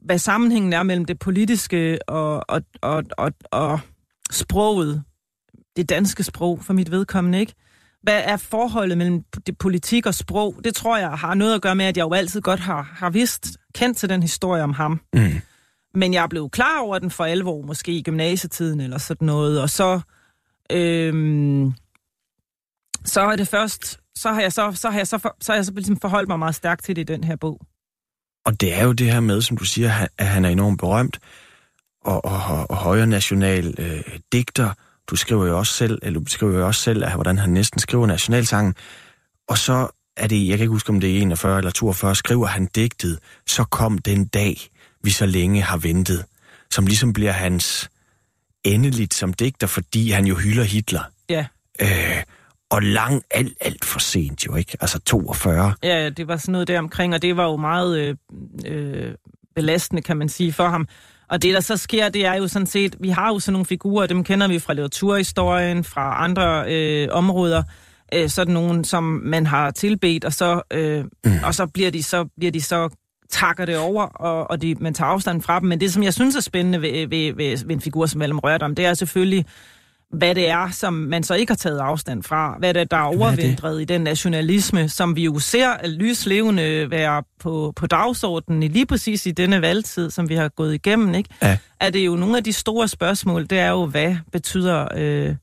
[0.06, 3.80] hvad sammenhængen er mellem det politiske og, og, og, og, og
[4.32, 5.04] sproget,
[5.76, 7.54] det danske sprog for mit vedkommende, ikke?
[8.04, 10.56] Hvad er forholdet mellem det politik og sprog?
[10.63, 13.10] Det tror jeg har noget at gøre med, at jeg jo altid godt har, har
[13.10, 15.02] vidst, kendt til den historie om ham.
[15.13, 15.42] Mm.
[15.94, 19.70] Men jeg blev klar over den for alvor, måske i gymnasietiden eller sådan noget, og
[19.70, 20.00] så,
[20.71, 21.73] øhm,
[23.05, 25.58] så er det først, så har jeg så, så har jeg så, for, så har
[25.58, 27.62] jeg så ligesom forholdt mig meget stærkt til det i den her bog.
[28.45, 31.19] Og det er jo det her med, som du siger, at han er enormt berømt
[32.01, 34.73] og, og, og højre national øh, digter.
[35.08, 37.79] du skriver jo også selv, eller du beskriver jo også selv, at, hvordan han næsten
[37.79, 38.75] skriver nationalsangen.
[39.47, 42.47] Og så er det, jeg kan ikke huske, om det er 41 eller 42, skriver
[42.47, 44.58] han digtet, så kom den dag,
[45.03, 46.25] vi så længe har ventet,
[46.71, 47.89] som ligesom bliver hans
[48.63, 51.02] endeligt som digter, fordi han jo hylder Hitler.
[51.30, 51.45] Ja.
[51.82, 52.24] Øh,
[52.69, 54.78] og lang, alt, alt for sent jo, ikke?
[54.82, 55.74] Altså 42.
[55.84, 58.15] Ja, det var sådan noget der omkring, og det var jo meget øh,
[58.65, 59.13] øh,
[59.56, 60.88] belastende, kan man sige, for ham.
[61.30, 63.65] Og det, der så sker, det er jo sådan set, vi har jo sådan nogle
[63.65, 67.63] figurer, dem kender vi fra litteraturhistorien, fra andre øh, områder,
[68.13, 71.32] øh, sådan nogle, som man har tilbedt, og så, øh, mm.
[71.43, 72.89] og så bliver de så, bliver de så
[73.30, 75.70] takker det over, og, og de, man tager afstand fra dem.
[75.70, 78.39] Men det, som jeg synes er spændende ved, ved, ved, ved en figur som Mellem
[78.39, 79.46] Rørdam, det er selvfølgelig,
[80.12, 82.56] hvad det er, som man så ikke har taget afstand fra.
[82.60, 87.24] Hvad det er, der er overvindret i den nationalisme, som vi jo ser lyslevende være
[87.39, 91.15] på, på dagsordenen lige præcis i denne valgtid, som vi har gået igennem.
[91.15, 91.30] Ikke?
[91.42, 91.58] Ja.
[91.80, 94.88] Er det jo nogle af de store spørgsmål, det er jo, hvad betyder...
[94.96, 95.36] Øh,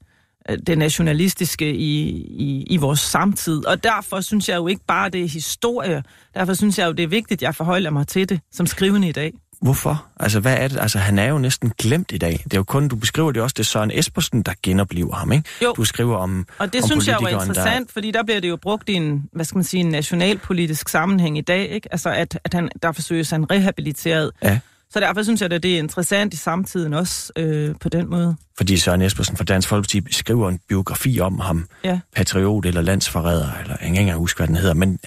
[0.67, 3.67] det nationalistiske i, i, i vores samtid.
[3.67, 6.03] Og derfor synes jeg jo ikke bare, det er historie.
[6.35, 9.09] Derfor synes jeg jo, det er vigtigt, at jeg forholder mig til det som skrivende
[9.09, 9.33] i dag.
[9.63, 10.07] Hvorfor?
[10.21, 10.79] Altså, hvad er det?
[10.81, 12.41] Altså, han er jo næsten glemt i dag.
[12.45, 15.33] Det er jo kun, du beskriver det også, det er Søren Espersen, der genoplever ham,
[15.33, 15.49] ikke?
[15.63, 15.73] Jo.
[15.77, 17.93] Du skriver om Og det om synes jeg jo er interessant, der...
[17.93, 21.39] fordi der bliver det jo brugt i en, hvad skal man sige, en nationalpolitisk sammenhæng
[21.39, 21.89] i dag, ikke?
[21.93, 24.31] Altså, at, at han, der forsøges han rehabiliteret.
[24.43, 24.59] Ja.
[24.91, 28.37] Så derfor synes jeg, at det er interessant i samtiden også øh, på den måde.
[28.57, 31.67] Fordi Søren Espersen fra Dansk Folkeparti skriver en biografi om ham.
[31.85, 32.01] Ja.
[32.15, 34.75] Patriot eller landsforræder, eller jeg kan ikke engang huske, hvad den hedder.
[34.75, 34.99] Men,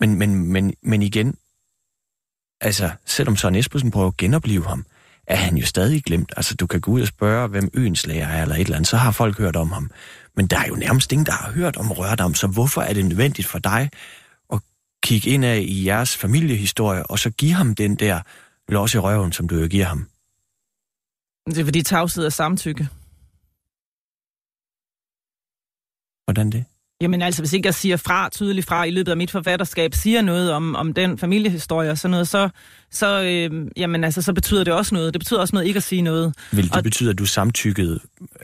[0.00, 1.34] men, men, men, men igen,
[2.60, 4.84] altså, selvom Søren Espersen prøver at genopleve ham,
[5.26, 6.32] er han jo stadig glemt.
[6.36, 8.88] Altså, du kan gå ud og spørge, hvem øens lærer er, eller et eller andet,
[8.88, 9.90] så har folk hørt om ham.
[10.36, 13.04] Men der er jo nærmest ingen, der har hørt om Rørdam, så hvorfor er det
[13.04, 13.90] nødvendigt for dig
[14.52, 14.60] at
[15.02, 18.20] kigge ind af i jeres familiehistorie, og så give ham den der
[18.70, 20.08] los i røven, som du jo giver ham?
[21.46, 22.88] Det er fordi tavshed er samtykke.
[26.24, 26.64] Hvordan det?
[27.02, 30.22] Jamen altså, hvis ikke jeg siger fra, tydeligt fra i løbet af mit forfatterskab, siger
[30.22, 32.48] noget om, om den familiehistorie og sådan noget, så,
[32.90, 35.14] så, øh, jamen, altså, så betyder det også noget.
[35.14, 36.34] Det betyder også noget ikke at sige noget.
[36.52, 38.00] Vil det Og- betyde, at du samtykkede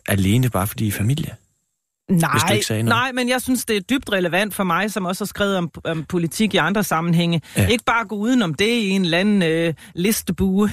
[0.06, 1.36] alene bare fordi I familie?
[2.08, 5.56] Nej, nej, men jeg synes, det er dybt relevant for mig, som også har skrevet
[5.56, 7.42] om, om politik i andre sammenhænge.
[7.56, 7.66] Ja.
[7.66, 10.70] Ikke bare gå udenom det i en eller anden øh, listebue,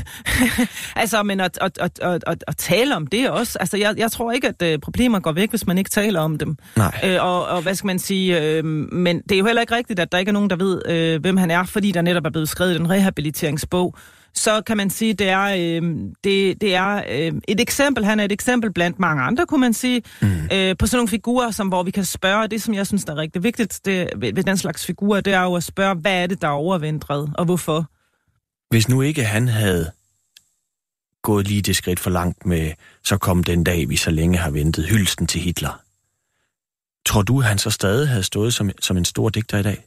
[0.95, 3.57] altså, men at, at, at, at, at, at tale om det også.
[3.59, 6.37] Altså, jeg, jeg tror ikke, at øh, problemer går væk, hvis man ikke taler om
[6.37, 6.57] dem.
[6.77, 6.99] Nej.
[7.03, 9.99] Øh, og, og hvad skal man sige, øh, men det er jo heller ikke rigtigt,
[9.99, 12.29] at der ikke er nogen, der ved, øh, hvem han er, fordi der netop er
[12.29, 13.95] blevet skrevet en rehabiliteringsbog.
[14.35, 15.81] Så kan man sige, det er, øh,
[16.23, 19.73] det, det er øh, et eksempel, han er et eksempel blandt mange andre, kunne man
[19.73, 20.27] sige, mm.
[20.53, 23.13] øh, på sådan nogle figurer, som, hvor vi kan spørge, det som jeg synes, der
[23.13, 26.23] er rigtig vigtigt det, ved, ved den slags figurer, det er jo at spørge, hvad
[26.23, 27.89] er det, der er overvindret, og hvorfor?
[28.69, 29.91] Hvis nu ikke han havde
[31.21, 32.71] gået lige det skridt for langt med,
[33.03, 35.81] så kom den dag, vi så længe har ventet, hylsten til Hitler.
[37.05, 39.85] Tror du, han så stadig havde stået som, som en stor digter i dag?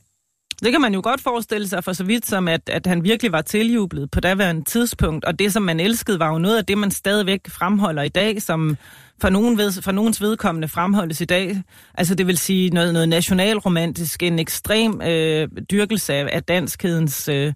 [0.63, 3.33] Det kan man jo godt forestille sig for så vidt som, at, at han virkelig
[3.33, 6.79] var tiljublet på daværende tidspunkt, og det, som man elskede, var jo noget af det,
[6.79, 8.77] man stadigvæk fremholder i dag, som
[9.21, 11.63] for, nogen ved, for nogens vedkommende fremholdes i dag.
[11.95, 17.29] Altså det vil sige noget, noget nationalromantisk, en ekstrem øh, dyrkelse af, af danskhedens...
[17.29, 17.53] Øh,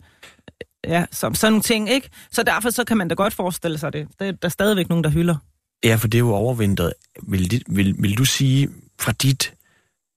[0.88, 2.08] ja, som, sådan nogle ting, ikke?
[2.30, 4.08] Så derfor så kan man da godt forestille sig det.
[4.18, 5.36] Der, der er stadigvæk nogen, der hylder.
[5.84, 6.92] Ja, for det er jo overvintret.
[7.22, 8.68] Vil, dit, vil, vil du sige,
[9.00, 9.54] fra dit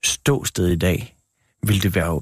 [0.05, 1.15] ståsted i dag,
[1.67, 2.21] vil det være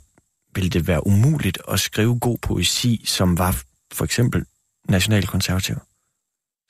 [0.55, 4.45] ville det være umuligt at skrive god poesi, som var for eksempel
[4.89, 5.75] nationalkonservativ?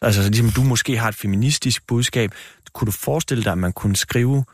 [0.01, 2.31] Altså ligesom du måske har et feministisk budskab,
[2.73, 4.45] kunne du forestille dig, at man kunne skrive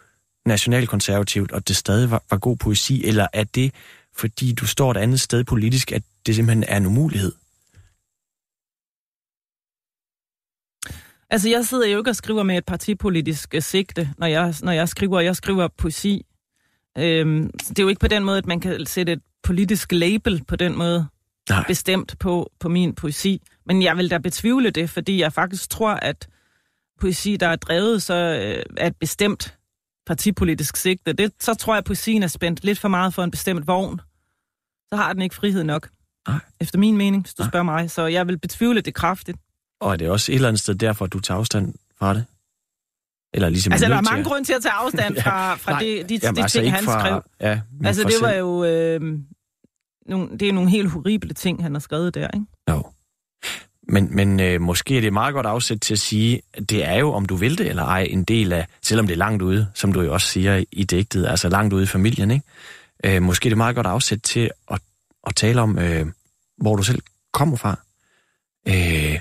[0.45, 3.73] nationalkonservativt, og det stadig var, var god poesi, eller er det,
[4.15, 7.33] fordi du står et andet sted politisk, at det simpelthen er en umulighed?
[11.29, 14.89] Altså, jeg sidder jo ikke og skriver med et partipolitisk sigte, når jeg, når jeg
[14.89, 15.19] skriver.
[15.19, 16.25] Jeg skriver poesi.
[16.97, 20.43] Øhm, det er jo ikke på den måde, at man kan sætte et politisk label
[20.47, 21.07] på den måde
[21.49, 21.63] Nej.
[21.67, 23.41] bestemt på, på min poesi.
[23.65, 26.27] Men jeg vil da betvivle det, fordi jeg faktisk tror, at
[26.99, 29.57] poesi, der er drevet så øh, af et bestemt
[30.05, 33.31] partipolitisk sigte, det, så tror jeg, at poesien er spændt lidt for meget for en
[33.31, 34.01] bestemt vogn.
[34.89, 35.89] Så har den ikke frihed nok.
[36.27, 36.39] Nej.
[36.59, 37.49] Efter min mening, hvis du Nej.
[37.49, 37.91] spørger mig.
[37.91, 39.37] Så jeg vil betvivle det kraftigt.
[39.79, 42.25] Og er det også et eller andet sted derfor, at du tager afstand fra det?
[43.37, 45.71] Eller ligesom Altså, er der er mange grunde til at tage afstand Ja, fra, fra
[45.71, 45.79] nej.
[45.79, 47.21] det, de, Jamen, de altså ting, han fra, skrev.
[47.41, 48.63] Ja, Altså, det var jo...
[48.63, 49.19] Øh,
[50.05, 52.45] nogle, det er nogle helt horrible ting, han har skrevet der, ikke?
[52.69, 52.83] Jo.
[53.89, 56.95] Men, men øh, måske er det meget godt afsæt til at sige, at det er
[56.95, 59.67] jo, om du vil det eller ej, en del af, selvom det er langt ude,
[59.73, 62.45] som du jo også siger i digtet, altså langt ude i familien, ikke?
[63.03, 64.79] Øh, måske er det meget godt afsæt til at,
[65.27, 66.05] at tale om, øh,
[66.57, 67.01] hvor du selv
[67.33, 67.79] kommer fra.
[68.67, 69.19] Øh,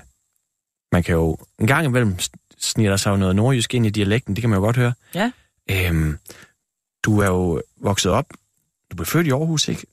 [0.92, 2.18] man kan jo en gang imellem
[2.60, 4.92] sniger der sig jo noget nordjysk ind i dialekten, det kan man jo godt høre.
[5.14, 5.30] Ja.
[5.70, 6.18] Øhm,
[7.02, 8.26] du er jo vokset op,
[8.90, 9.86] du blev født i Aarhus, ikke?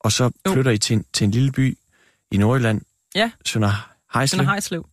[0.00, 0.52] Og så Jo.
[0.52, 1.78] flytter I til, en- til en lille by
[2.32, 2.80] i Nordjylland,
[3.14, 3.30] Ja.
[3.44, 4.38] Sønder Hejslev.
[4.38, 4.88] Sønder Hejslev.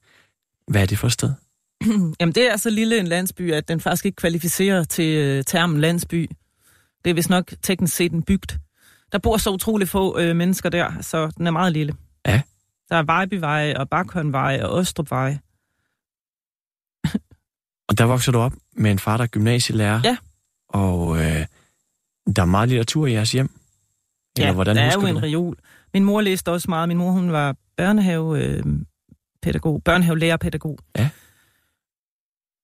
[0.68, 1.34] Hvad er det for et sted?
[2.20, 5.82] Jamen, det er så lille en landsby, at den faktisk ikke kvalificerer til øh, termen
[5.82, 6.30] landsby.
[7.04, 8.52] Det er vist nok teknisk set en bygd.
[9.12, 11.96] Der bor så utrolig få øh, mennesker der, så den er meget lille.
[12.28, 12.42] Ja.
[12.90, 15.38] Der er Vejbyvej og Bakhåndvej og Ostrupvej.
[17.90, 20.02] Og der vokser du op med en far, der er gymnasielærer.
[20.04, 20.18] Ja.
[20.70, 21.46] Og øh,
[22.36, 23.50] der er meget litteratur i jeres hjem.
[24.38, 25.24] Eller ja, hvordan der er jo en det?
[25.24, 25.58] reol.
[25.94, 26.88] Min mor læste også meget.
[26.88, 28.64] Min mor, hun var børnehave, øh,
[29.42, 30.80] pædagog, børnehavelærerpædagog.
[30.98, 31.10] Ja.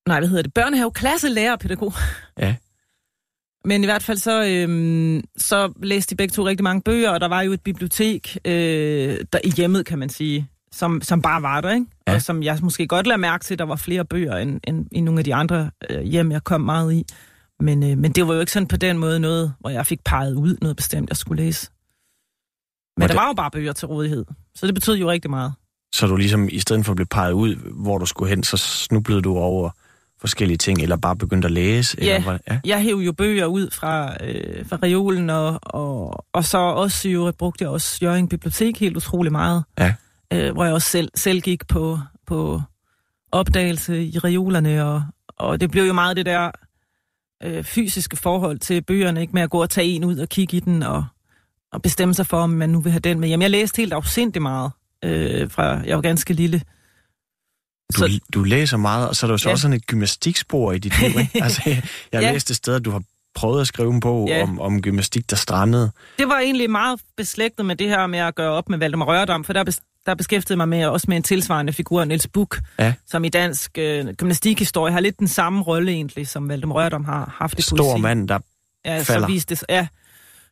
[0.07, 0.53] Nej, hvad hedder det?
[0.53, 1.93] Børnehaveklasselærerpædagog.
[2.39, 2.55] Ja.
[3.69, 7.19] Men i hvert fald så, øhm, så læste de begge to rigtig mange bøger, og
[7.21, 11.41] der var jo et bibliotek øh, der i hjemmet, kan man sige, som, som bare
[11.41, 11.86] var der, ikke?
[12.07, 12.13] Ja.
[12.15, 15.01] Og som jeg måske godt lader mærke til, der var flere bøger end, end i
[15.01, 17.05] nogle af de andre øh, hjem, jeg kom meget i.
[17.60, 19.99] Men, øh, men det var jo ikke sådan på den måde noget, hvor jeg fik
[20.05, 21.69] peget ud noget bestemt, jeg skulle læse.
[22.97, 25.29] Men Var der det- var jo bare bøger til rådighed, så det betød jo rigtig
[25.31, 25.53] meget.
[25.95, 28.57] Så du ligesom, i stedet for at blive peget ud, hvor du skulle hen, så
[28.57, 29.69] snublede du over
[30.21, 31.97] forskellige ting, eller bare begyndte at læse?
[32.01, 32.15] Ja.
[32.15, 32.39] Eller, hvad?
[32.49, 32.60] ja.
[32.65, 37.38] Jeg hæv jo bøger ud fra, øh, fra reolen, og, og, og så også øvrigt
[37.38, 39.63] brugte jeg også Jørgen Bibliotek helt utrolig meget.
[39.79, 39.93] Ja.
[40.34, 42.62] Øh, hvor jeg også selv, selv gik på, på
[43.32, 46.52] opdagelse i reolerne, og, og det blev jo meget det der
[47.44, 50.58] øh, fysiske forhold til bøgerne, ikke med at gå og tage en ud og kigge
[50.58, 51.06] i den, og,
[51.72, 53.30] og bestemme sig for, om man nu vil have den med.
[53.30, 54.72] Jamen, jeg læste helt afsindigt meget,
[55.04, 56.62] øh, fra jeg var ganske lille.
[57.94, 59.54] Du, Så- du læser meget, og så er der jo så Ja.
[59.54, 61.32] også sådan et gymnastikspor i dit liv, ikke?
[61.44, 61.82] Altså, jeg
[62.13, 62.32] har Ja.
[62.32, 63.04] læst et sted, at du har
[63.36, 64.44] prøvet at skrive en bog Ja.
[64.44, 65.91] om, om gymnastik, der strandede.
[66.20, 69.44] det var egentlig meget beslægtet med det her med at gøre op med Valdemar Rørdam,
[69.44, 72.94] for der, bes- der beskæftigede mig med også med en tilsvarende figur, Niels Buch, Ja.
[73.08, 77.36] som i dansk øh, gymnastikhistorie har lidt den samme rolle egentlig, som Valdemar Rørdam har
[77.38, 78.02] haft i Stor poesi.
[78.02, 78.39] mand, der
[78.86, 79.28] ja, falder.
[79.28, 79.88] Så viste det, ja.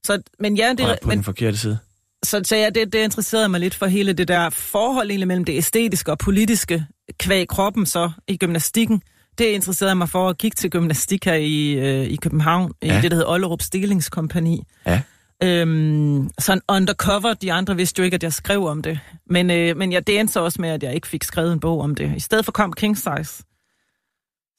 [0.04, 1.78] Så, men ja, det, er det, på men, den forkerte side.
[2.24, 5.46] så, så ja, det, det interesserede mig lidt for hele det der forhold egentlig mellem
[5.46, 6.86] det æstetiske og politiske
[7.20, 9.02] kvæg kroppen så i gymnastikken.
[9.40, 12.88] Det interesserede mig for at kigge til gymnastik her i, øh, i København, ja.
[12.88, 13.00] Ja.
[13.00, 14.64] i det, der hedder Ollerup Stillingskompani.
[14.86, 15.02] Ja.
[15.44, 19.00] Øhm, sådan undercover, de andre vidste jo ikke, at jeg skrev om det.
[19.30, 21.60] Men, øh, men ja, det endte så også med, at jeg ikke fik skrevet en
[21.60, 22.14] bog om det.
[22.16, 23.44] I stedet for kom King Size,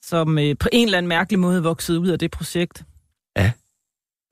[0.05, 2.83] som øh, på en eller anden mærkelig måde voksede ud af det projekt.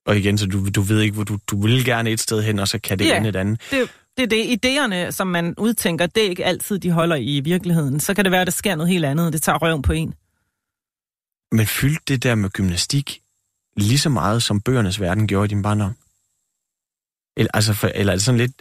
[0.06, 2.58] Og igen, så du, du ved ikke, hvor du, du vil gerne et sted hen,
[2.58, 3.16] og så kan det Ja.
[3.16, 3.61] ende et andet.
[3.70, 4.66] Det, det er det.
[4.66, 8.00] Idéerne, som man udtænker, det er ikke altid, de holder i virkeligheden.
[8.00, 9.32] Så kan det være, at der sker noget helt andet.
[9.32, 10.14] Det tager røven på en.
[11.52, 13.20] Men fyldte det der med gymnastik
[13.76, 15.94] lige så meget, som bøgernes verden gjorde i din barndom?
[17.37, 18.52] Eller, altså, for, eller er det sådan lidt...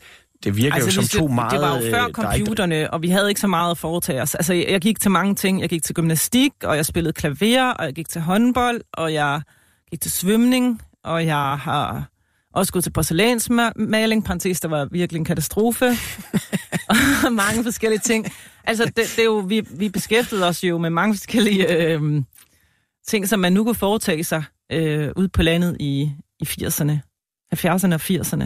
[0.43, 1.51] Det virker altså, jo som hvis to det, meget...
[1.51, 4.21] det var jo øh, før ikke- computerne, og vi havde ikke så meget at foretage
[4.21, 4.35] os.
[4.35, 5.61] Altså, jeg gik til mange ting.
[5.61, 9.41] Jeg gik til gymnastik, og jeg spillede klaver, og jeg gik til håndbold, og jeg
[9.91, 12.09] gik til svømning, og jeg har
[12.53, 15.97] også gået til porcelænsmaling, parentes, der var virkelig en katastrofe.
[16.89, 18.25] og mange forskellige ting.
[18.63, 22.01] Altså, det, det er jo, vi, vi beskæftigede os jo med mange forskellige øh,
[23.07, 26.91] ting, som man nu kunne foretage sig øh, ude på landet i, i 80'erne.
[27.55, 28.43] 70'erne og 80'erne.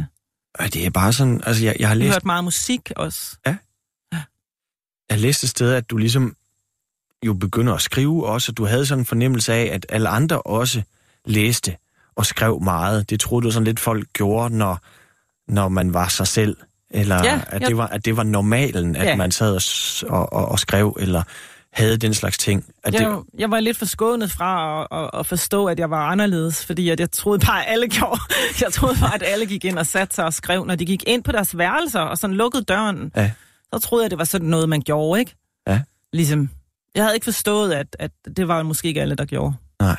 [0.62, 1.42] Øh, Det er bare sådan...
[1.46, 3.38] Altså, jeg, jeg har læst hørte meget musik også.
[5.10, 6.36] Jeg læste et sted, at du ligesom
[7.26, 10.42] jo begynder at skrive også, og du havde sådan en fornemmelse af, at alle andre
[10.42, 10.82] også
[11.26, 11.78] læste
[12.16, 13.10] og skrev meget.
[13.10, 14.80] Det troede du sådan lidt, folk gjorde, når,
[15.48, 16.58] når man var sig selv.
[16.90, 17.68] Eller Ja, at, ja.
[17.68, 19.16] det var, at det var normalen, at Ja.
[19.16, 19.54] man sad
[20.10, 21.24] og, og, og, og skrev, eller
[21.74, 22.66] havde den slags ting.
[22.84, 26.08] At det, Jeg, jeg var lidt forskånet fra at, at, at forstå, at jeg var
[26.08, 28.20] anderledes, fordi at jeg troede bare, at alle gjorde.
[28.62, 31.04] Jeg troede bare, at alle gik ind og satte sig og skrev, når de gik
[31.08, 33.12] ind på deres værelser og sådan lukkede døren.
[33.16, 33.32] Ja.
[33.74, 35.36] Så troede jeg, det var sådan noget, man gjorde, ikke?
[35.68, 35.82] Ja.
[36.14, 36.50] Ligesom,
[36.96, 39.54] jeg havde ikke forstået, at, at det var måske ikke alle, der gjorde.
[39.82, 39.96] Nej.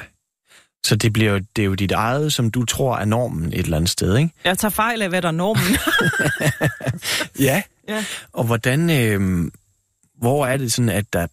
[0.86, 3.58] Så det, bliver jo, det er jo dit eget, som du tror er normen et
[3.58, 4.30] eller andet sted, ikke?
[4.44, 5.76] Jeg tager fejl af, hvad der er normen.
[7.46, 7.62] Ja.
[7.88, 8.04] Ja.
[8.32, 9.50] Og hvordan, øh,
[10.18, 11.26] hvor er det sådan, at der,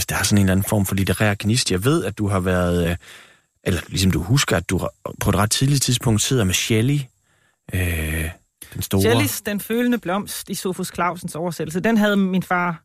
[0.00, 2.28] hvis der er sådan en eller anden form for litterær gnist, jeg ved, at du
[2.28, 2.96] har været, øh,
[3.64, 4.88] eller ligesom du husker, at du
[5.20, 7.00] på et ret tidligt tidspunkt sidder med Shelley,
[7.74, 8.30] øh,
[8.74, 9.00] den store.
[9.00, 12.82] Shelley's Den følende blomst i Sofus Clausens oversættelse, den havde min far.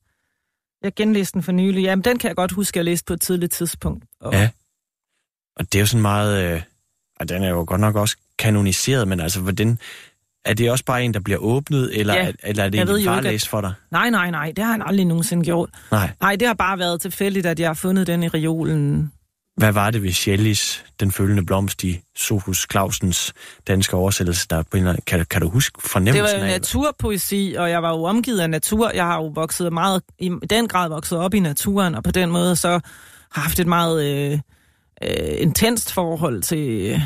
[0.84, 1.84] Jeg genlæste den for nylig.
[1.84, 4.05] Jamen, den kan jeg godt huske, at jeg læste på et tidligt tidspunkt.
[4.22, 4.49] Og Ja.
[5.55, 6.61] Og det er jo sådan meget, øh,
[7.20, 9.80] og den er jo godt nok også kanoniseret, men altså, hvordan,
[10.46, 12.28] er det også bare en, der bliver åbnet, eller, Ja.
[12.28, 13.74] er, eller er det en, at- læst for dig?
[13.91, 15.70] Nej, nej, nej, det har han aldrig nogensinde gjort.
[15.91, 16.10] Nej.
[16.22, 19.12] Nej, det har bare været tilfældigt, at jeg har fundet den i reolen
[19.58, 23.34] hvad var det ved Shelleys Den følgende blomst i Sohus Clausens
[23.68, 24.64] danske oversættelse, der
[25.08, 26.60] kan, kan du huske Det fornemmelsen var jo af?
[26.60, 28.91] naturpoesi, og jeg var jo omgivet af natur.
[28.96, 32.30] Jeg har jo vokset meget, i den grad vokset op i naturen, og på den
[32.32, 32.70] måde så
[33.32, 34.39] har haft et meget øh,
[35.04, 37.02] øh, intenst forhold til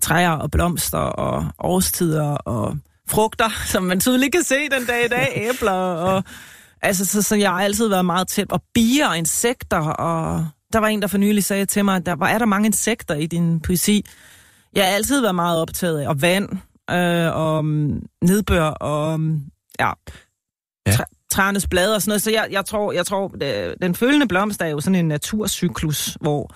[0.00, 2.76] træer og blomster og årstider og
[3.08, 6.24] frugter, som man tydeligt kan se den dag i dag, æbler og...
[6.82, 8.52] Altså, så, så jeg har altid været meget tæt.
[8.52, 12.14] Og bier og insekter, og der var en, der for nylig sagde til mig, der
[12.14, 14.04] var, er der mange insekter i din poesi?
[14.74, 16.48] Jeg har altid været meget optaget af og vand,
[16.90, 19.42] øh, og um, nedbør, og um,
[19.80, 19.90] ja,
[20.86, 20.96] Ja.
[21.30, 22.22] træernes blade og sådan noget.
[22.22, 26.16] Så jeg, jeg tror, jeg tror øh, den følgende blomst er jo sådan en naturcyklus,
[26.20, 26.54] hvor,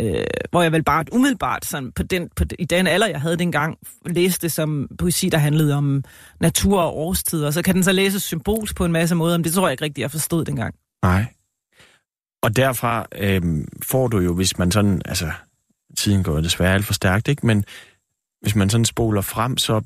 [0.00, 3.36] øh, hvor jeg vel bare umiddelbart sådan på den, på, i den alder, jeg havde
[3.36, 6.04] dengang, læste som poesi, der handlede om
[6.40, 7.50] natur og årstider.
[7.50, 9.84] Så kan den så læses symbolsk på en masse måder, men det tror jeg ikke
[9.84, 10.74] rigtigt, jeg forstod dengang.
[11.02, 11.24] Nej.
[12.42, 13.42] Og derfra øh,
[13.82, 15.30] får du jo, hvis man sådan, altså,
[15.96, 17.46] tiden går desværre alt for stærkt, ikke?
[17.46, 17.64] Men
[18.42, 19.82] hvis man sådan spoler frem, så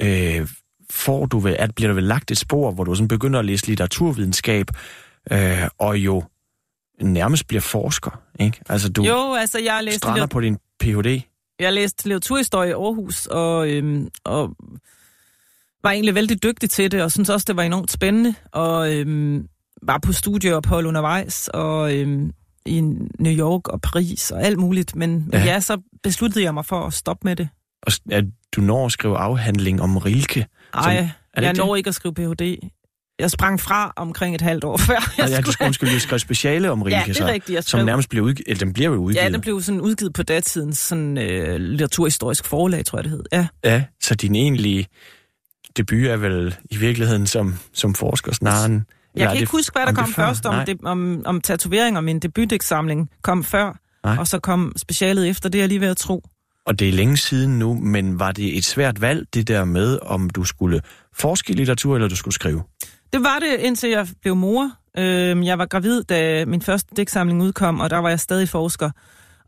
[0.00, 0.48] øh,
[0.90, 3.44] får du vel, at bliver der vel lagt et spor, hvor du sådan begynder at
[3.44, 4.66] læse litteraturvidenskab,
[5.30, 6.22] øh, og jo
[7.02, 8.60] nærmest bliver forsker, ikke?
[8.68, 11.20] Altså, du Jo, altså jeg læste, strander på din Ph.D.
[11.60, 14.56] jeg læste litteraturhistorie i Aarhus, og, øhm, og
[15.82, 19.46] var egentlig vældig dygtig til det, og synes også, det var enormt spændende, og øhm,
[19.82, 22.32] var på studieophold undervejs, og øhm,
[22.66, 22.80] i
[23.18, 25.44] New York og Paris og alt muligt, men Ja.
[25.44, 25.60] ja.
[25.60, 27.48] så besluttede jeg mig for at stoppe med det.
[27.82, 28.24] Og at
[28.56, 30.46] du når at skrive afhandling om Rilke.
[30.74, 32.58] Ej, det jeg ikke når ikke at skrive Ph.D.
[33.18, 34.94] Jeg sprang fra omkring et halvt år før.
[34.94, 37.54] Jeg Ja, ja, du skulle- skulle undskyld, skrev speciale om Rilke, ja, det er rigtigt.
[37.56, 39.24] Jeg som nærmest bliver udgivet, eller den bliver jo udgivet.
[39.24, 43.22] ja, den blev sådan udgivet på datidens sådan, øh, litteraturhistorisk forlag, tror jeg det hed.
[43.32, 43.46] Ja.
[43.64, 44.86] Ja, så din egentlige
[45.76, 48.82] debut er vel i virkeligheden som, som forsker snarere end...
[49.16, 50.26] Jeg kan det- ikke huske, hvad der om det kom før?
[50.26, 50.64] først, om, Nej.
[50.64, 52.00] det, om, om tatoveringer.
[52.00, 54.16] Min debutexamling kom før, Nej.
[54.18, 56.24] og så kom specialet efter, det er jeg lige ved at tro.
[56.66, 59.98] Og det er længe siden nu, men var det et svært valg, det der med,
[60.02, 60.80] om du skulle
[61.16, 62.62] forske i litteratur, eller du skulle skrive?
[63.12, 64.70] Det var det, indtil jeg blev mor.
[64.98, 68.90] Øhm, jeg var gravid, da min første digtsamling udkom, og der var jeg stadig forsker.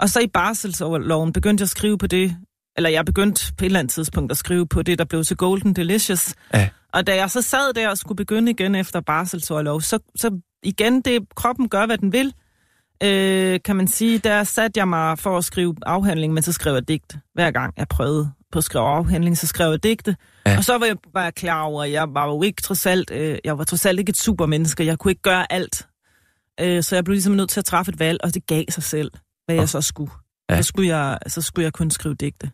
[0.00, 2.36] Og så i barselsloven begyndte jeg at skrive på det,
[2.76, 5.36] eller jeg begyndte på et eller andet tidspunkt at skrive på det, der blev til
[5.36, 6.34] Golden Delicious.
[6.54, 6.68] Ja.
[6.92, 11.00] Og da jeg så sad der og skulle begynde igen efter barselsorlov, så, så igen,
[11.00, 12.34] det kroppen gør, hvad den vil,
[13.02, 16.74] øh, kan man sige, der satte jeg mig for at skrive afhandling, men så skrev
[16.74, 17.16] jeg digt.
[17.34, 20.16] Hver gang jeg prøvede på at skrive afhandling, så skrev jeg digte.
[20.47, 20.57] Ja.
[20.57, 23.11] Og så var jeg, var jeg klar over, at jeg var jo ikke trods alt,
[23.11, 24.86] øh, jeg var trods alt ikke et supermenneske.
[24.86, 25.86] Jeg kunne ikke gøre alt.
[26.61, 28.82] Øh, så jeg blev ligesom nødt til at træffe et valg, og det gav sig
[28.82, 29.11] selv,
[29.47, 30.12] hvad Og- jeg så skulle.
[30.51, 30.57] Ja.
[30.57, 32.51] Så, skulle jeg, så skulle jeg kun skrive digte.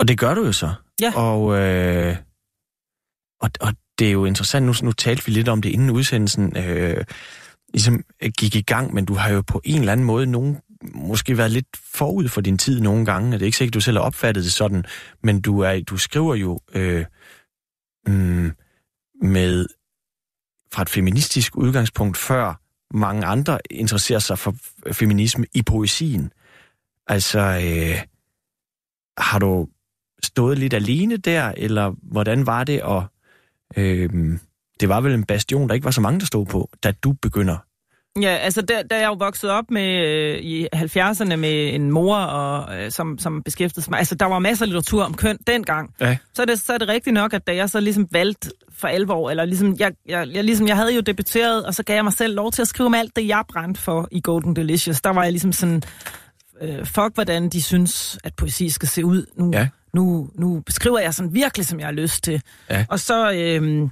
[0.00, 0.72] Og det gør du jo så.
[1.00, 1.12] Ja.
[1.16, 2.16] Og, øh,
[3.40, 6.56] og, og det er jo interessant, nu, nu talte vi lidt om det inden udsendelsen
[6.56, 7.04] øh,
[7.74, 8.04] ligesom
[8.38, 10.58] gik i gang, men du har jo på en eller anden måde nogen,
[10.94, 13.80] måske været lidt forud for din tid nogle gange, og det er ikke sikkert, du
[13.80, 14.84] selv har opfattet det sådan,
[15.22, 17.04] men du, er, du skriver jo øh,
[18.06, 18.52] mm,
[19.22, 19.66] med
[20.72, 22.60] fra et feministisk udgangspunkt før
[22.94, 24.54] mange andre interesserer sig for
[24.92, 26.32] feminisme i poesien.
[27.06, 28.02] Altså, øh,
[29.18, 29.68] har du
[30.22, 32.82] stået lidt alene der, eller hvordan var det?
[32.82, 33.04] Og
[33.76, 34.38] øh,
[34.80, 37.12] det var vel en bastion, der ikke var så mange, der stod på, da du
[37.12, 37.58] begynder.
[38.20, 42.16] Ja, altså da, da jeg jo voksede op med øh, i 70'erne med en mor,
[42.16, 45.90] og, øh, som, som beskæftigede mig, altså der var masser af litteratur om køn dengang,
[46.00, 46.16] Ja.
[46.34, 48.88] så er, det, så er det rigtigt nok, at da jeg så ligesom valgte for
[48.88, 52.04] alvor, eller ligesom jeg, jeg, jeg, ligesom, jeg havde jo debuteret, og så gav jeg
[52.04, 55.00] mig selv lov til at skrive om alt det, jeg brændte for i Golden Delicious.
[55.00, 55.82] Der var jeg ligesom sådan,
[56.62, 59.26] øh, fuck hvordan de synes, at poesi skal se ud.
[59.36, 59.68] Nu, Ja.
[59.94, 62.42] nu, nu beskriver jeg sådan virkelig, som jeg har lyst til.
[62.70, 62.84] Ja.
[62.88, 63.32] Og så...
[63.32, 63.88] Øh,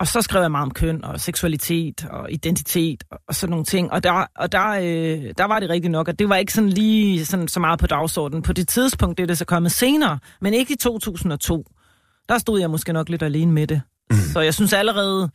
[0.00, 3.64] og så skrev jeg meget om køn og seksualitet og identitet og, og sådan nogle
[3.64, 3.92] ting.
[3.92, 6.70] Og der, og der, øh, der var det rigtigt nok, at det var ikke sådan
[6.70, 8.42] lige sådan, så meget på dagsordenen.
[8.42, 11.64] På det tidspunkt, det er det så kommet senere, men ikke i 2002.
[12.28, 13.82] Der stod jeg måske nok lidt alene med det.
[14.10, 14.16] Mm.
[14.16, 15.30] Så jeg synes allerede,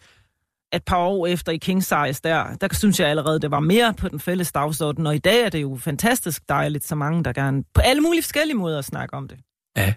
[0.73, 3.93] et par år efter i King Size, der, der synes jeg allerede, det var mere
[3.93, 5.07] på den fælles dagsorden.
[5.07, 8.23] Og i dag er det jo fantastisk dejligt, så mange, der gerne på alle mulige
[8.23, 9.37] forskellige måder at snakke om det.
[9.77, 9.93] Ja.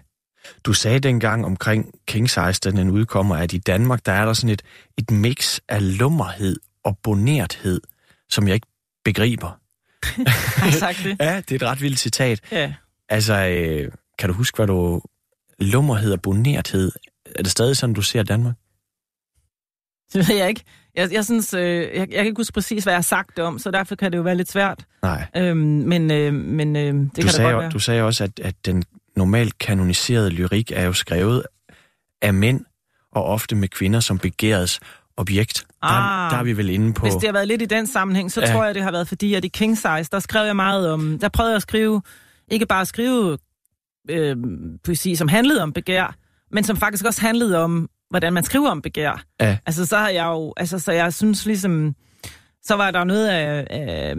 [0.63, 4.33] Du sagde dengang omkring King Size, da den udkommer, at i Danmark, der er der
[4.33, 4.61] sådan et,
[4.97, 7.81] et mix af lummerhed og bonerthed,
[8.29, 8.67] som jeg ikke
[9.05, 9.59] begriber.
[10.61, 11.17] Har sagt det?
[11.19, 12.41] Ja, det er et ret vildt citat.
[12.51, 12.73] Ja.
[13.09, 15.01] Altså, øh, kan du huske, hvad du...
[15.59, 16.91] Lummerhed og bonerthed,
[17.35, 18.55] er det stadig sådan, du ser Danmark?
[20.13, 20.63] Det ved jeg ikke.
[20.95, 23.59] Jeg, jeg synes, øh, jeg, jeg kan ikke huske præcis, hvad jeg har sagt om,
[23.59, 24.85] så derfor kan det jo være lidt svært.
[25.01, 25.27] Nej.
[25.35, 27.71] Øhm, men øh, men øh, det Du kan sagde, det godt være.
[27.71, 28.83] du sagde også, at, at den
[29.17, 31.43] normalt kanoniserede lyrik er jo skrevet
[32.21, 32.65] af mænd,
[33.11, 34.79] og ofte med kvinder som begæres
[35.17, 35.65] objekt.
[35.81, 36.31] Der, Ah.
[36.31, 37.01] der er vi vel inde på...
[37.05, 38.53] Hvis det har været lidt i den sammenhæng, så ja.
[38.53, 41.19] tror jeg, det har været fordi, at i King Size, der skrev jeg meget om...
[41.19, 42.01] Der prøvede jeg at skrive,
[42.51, 43.37] ikke bare at skrive
[44.09, 44.35] øh,
[44.83, 46.15] poesi, som handlede om begær,
[46.51, 49.23] men som faktisk også handlede om, hvordan man skriver om begær.
[49.41, 49.57] Ja.
[49.65, 50.53] Altså, så har jeg jo...
[50.57, 51.95] Altså, så jeg synes ligesom...
[52.67, 54.15] Så var der noget af, af,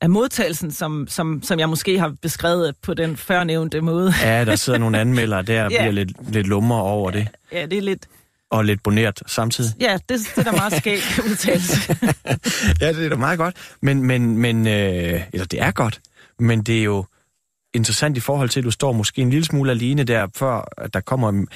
[0.00, 4.12] af modtagelsen, som, som, som jeg måske har beskrevet på den førnævnte måde.
[4.22, 5.78] Ja, der sidder nogle anmeldere der og Ja.
[5.82, 8.06] bliver lidt, lidt lummer over det, Ja, det er lidt...
[8.50, 9.70] og lidt boneret samtidig.
[9.80, 10.98] Ja, det, det er da meget skæg
[11.30, 11.96] udtalelse.
[12.80, 13.56] Ja, det er da meget godt.
[13.82, 16.00] Men, men, men øh, eller det er godt,
[16.38, 17.04] men det er jo
[17.74, 20.94] interessant i forhold til, at du står måske en lille smule alene der, før at
[20.94, 21.28] der kommer...
[21.28, 21.48] en-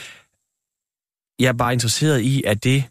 [1.39, 2.85] Jeg er bare interesseret i, at det,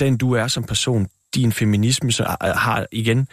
[0.00, 3.28] den du er som person, din feminisme, så øh, har igen,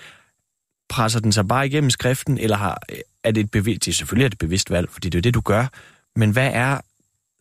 [0.90, 3.96] presser den sig bare igennem skriften, eller har, øh, er det et bevidst, det er
[3.96, 5.68] selvfølgelig er det et bevidst valg, fordi det er det, du gør,
[6.16, 6.82] men hvad er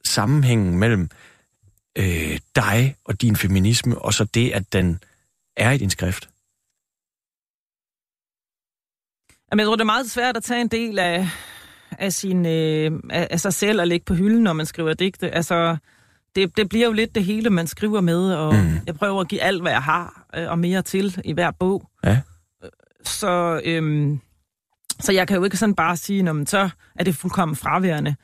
[0.04, 1.10] sammenhængen mellem
[1.98, 5.00] øh, dig og din feminisme, og så det, at den
[5.56, 6.28] er i din skrift?
[9.50, 11.28] Jamen, jeg tror, det er meget svært at tage en del af,
[11.98, 15.30] af, sin, øh, af, af sig selv og lægge på hylden, når man skriver digte.
[15.30, 15.76] Altså,
[16.36, 18.70] det, det bliver jo lidt det hele, man skriver med, og Mm.
[18.86, 21.88] jeg prøver at give alt, hvad jeg har, øh, og mere til i hver bog.
[22.04, 22.20] Ja.
[23.04, 24.20] Så, øhm,
[25.00, 28.14] så jeg kan jo ikke sådan bare sige, "Nå, men så er det fuldkommen fraværende.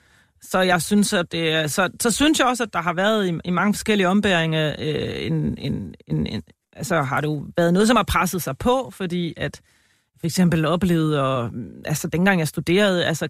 [0.43, 3.33] Så jeg synes, at det så, så synes jeg også, at der har været i,
[3.45, 6.43] i mange forskellige ombæringer, øh, en, en, en, en,
[6.77, 9.61] altså har det jo været noget, som har presset sig på, fordi at
[10.21, 11.51] for eksempel oplevede, og,
[11.85, 13.29] altså dengang jeg studerede, altså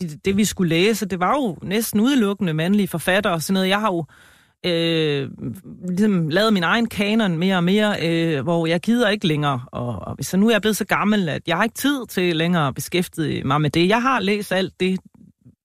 [0.00, 3.68] det, det vi skulle læse, det var jo næsten udelukkende mandlige forfattere og sådan noget.
[3.68, 4.04] Jeg har jo
[4.66, 5.30] øh,
[5.88, 9.62] ligesom lavet min egen kanon mere og mere, øh, hvor jeg gider ikke længere.
[9.66, 12.36] Og, og jeg nu er jeg blevet så gammel, at jeg har ikke tid til
[12.36, 13.88] længere at beskæftige mig med det.
[13.88, 15.00] Jeg har læst alt det.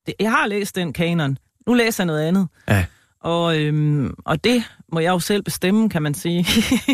[0.06, 1.38] det jeg har læst den kanon.
[1.68, 2.48] Nu læser jeg noget andet.
[2.70, 2.86] Ja.
[3.20, 6.46] Og, øhm, og det må jeg jo selv bestemme, kan man sige.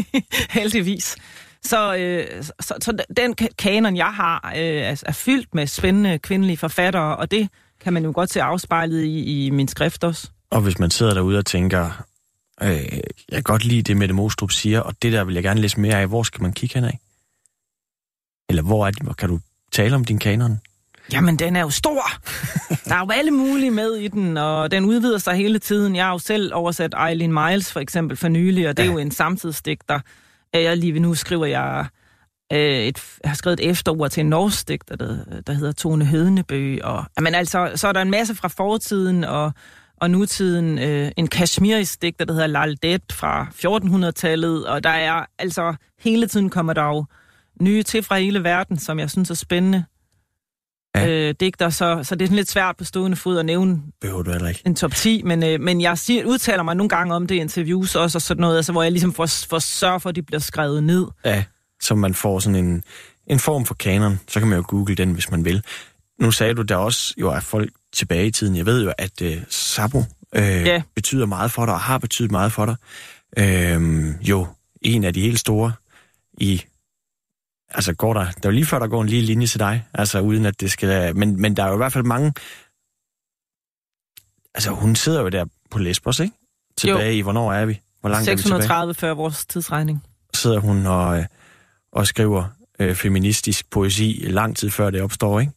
[0.60, 1.16] Heldigvis.
[1.66, 6.20] Så, øh, så, så, den ka- kanon, jeg har, øh, er, er fyldt med spændende
[6.20, 7.50] kvindelige forfattere, og det
[7.82, 10.30] kan man jo godt se afspejlet i, i min skrift også.
[10.50, 12.04] Og hvis man sidder derude og tænker,
[12.64, 15.62] øh, jeg kan godt lide det, Mette Mostrup siger, og det der vil jeg gerne
[15.62, 17.00] læse mere af, hvor skal man kigge hen af?
[18.50, 19.40] Eller hvor er det, hvor kan du
[19.72, 20.60] tale om din kanon?
[21.12, 22.04] Jamen, den er jo stor.
[22.86, 25.96] Der er jo alle mulige med i den, og den udvider sig hele tiden.
[25.96, 28.92] Jeg har jo selv oversat Eileen Miles for eksempel for nylig, og det er Ja.
[28.94, 30.00] jo en samtidsdigter.
[30.56, 31.86] Øh, Jeg lige ved nu skriver jeg
[32.54, 36.06] øh, et, jeg har skrevet et efterord til en norsk digter, der, der hedder Tone
[36.06, 36.78] Hødnebø.
[36.84, 39.52] Og, men altså, så er der en masse fra fortiden og,
[39.98, 40.80] og nutiden.
[40.80, 44.68] Øh, en kashmirisk digter, der hedder Lal Det fra 1400-tallet.
[44.68, 47.06] Og der er altså hele tiden kommer der jo
[47.62, 49.84] nye til fra hele verden, som jeg synes er spændende
[50.96, 51.08] Ja.
[51.10, 54.22] øh, digter, så, så det er sådan lidt svært på stående fod at nævne Behøver
[54.24, 54.62] du ikke.
[54.66, 57.38] en top 10, men, øh, men jeg siger, udtaler mig nogle gange om det i
[57.38, 60.22] interviews også, og sådan noget, altså, hvor jeg ligesom får, får sørge for, at de
[60.22, 61.06] bliver skrevet ned.
[61.26, 61.44] Ja,
[61.82, 62.84] så man får sådan en,
[63.28, 64.20] en form for kanon.
[64.28, 65.64] Så kan man jo google den, hvis man vil.
[66.20, 68.56] Nu sagde du, der også jo er folk tilbage i tiden.
[68.56, 70.04] Jeg ved jo, at øh, Sabo
[70.36, 70.82] øh, Ja.
[70.96, 72.76] betyder meget for dig, og har betydet meget for dig.
[73.38, 74.48] Øh, jo,
[74.82, 75.72] en af de helt store
[76.34, 76.62] i...
[77.72, 78.24] Altså går der...
[78.24, 79.86] Der er jo lige før, der går en lille linje til dig.
[79.94, 81.16] Altså uden at det skal...
[81.16, 82.34] Men, men der er jo i hvert fald mange...
[84.56, 86.36] Altså hun sidder jo der på Lesbos, ikke?
[86.78, 87.18] Tilbage jo.
[87.18, 87.22] i...
[87.22, 87.82] Hvornår er vi?
[88.02, 88.62] Hvor langt er vi tilbage?
[88.62, 90.04] 630 før vores tidsregning.
[90.34, 91.26] sidder hun og, øh,
[91.92, 92.46] og skriver
[92.80, 95.54] øh, feministisk poesi lang tid før det opstår, ikke?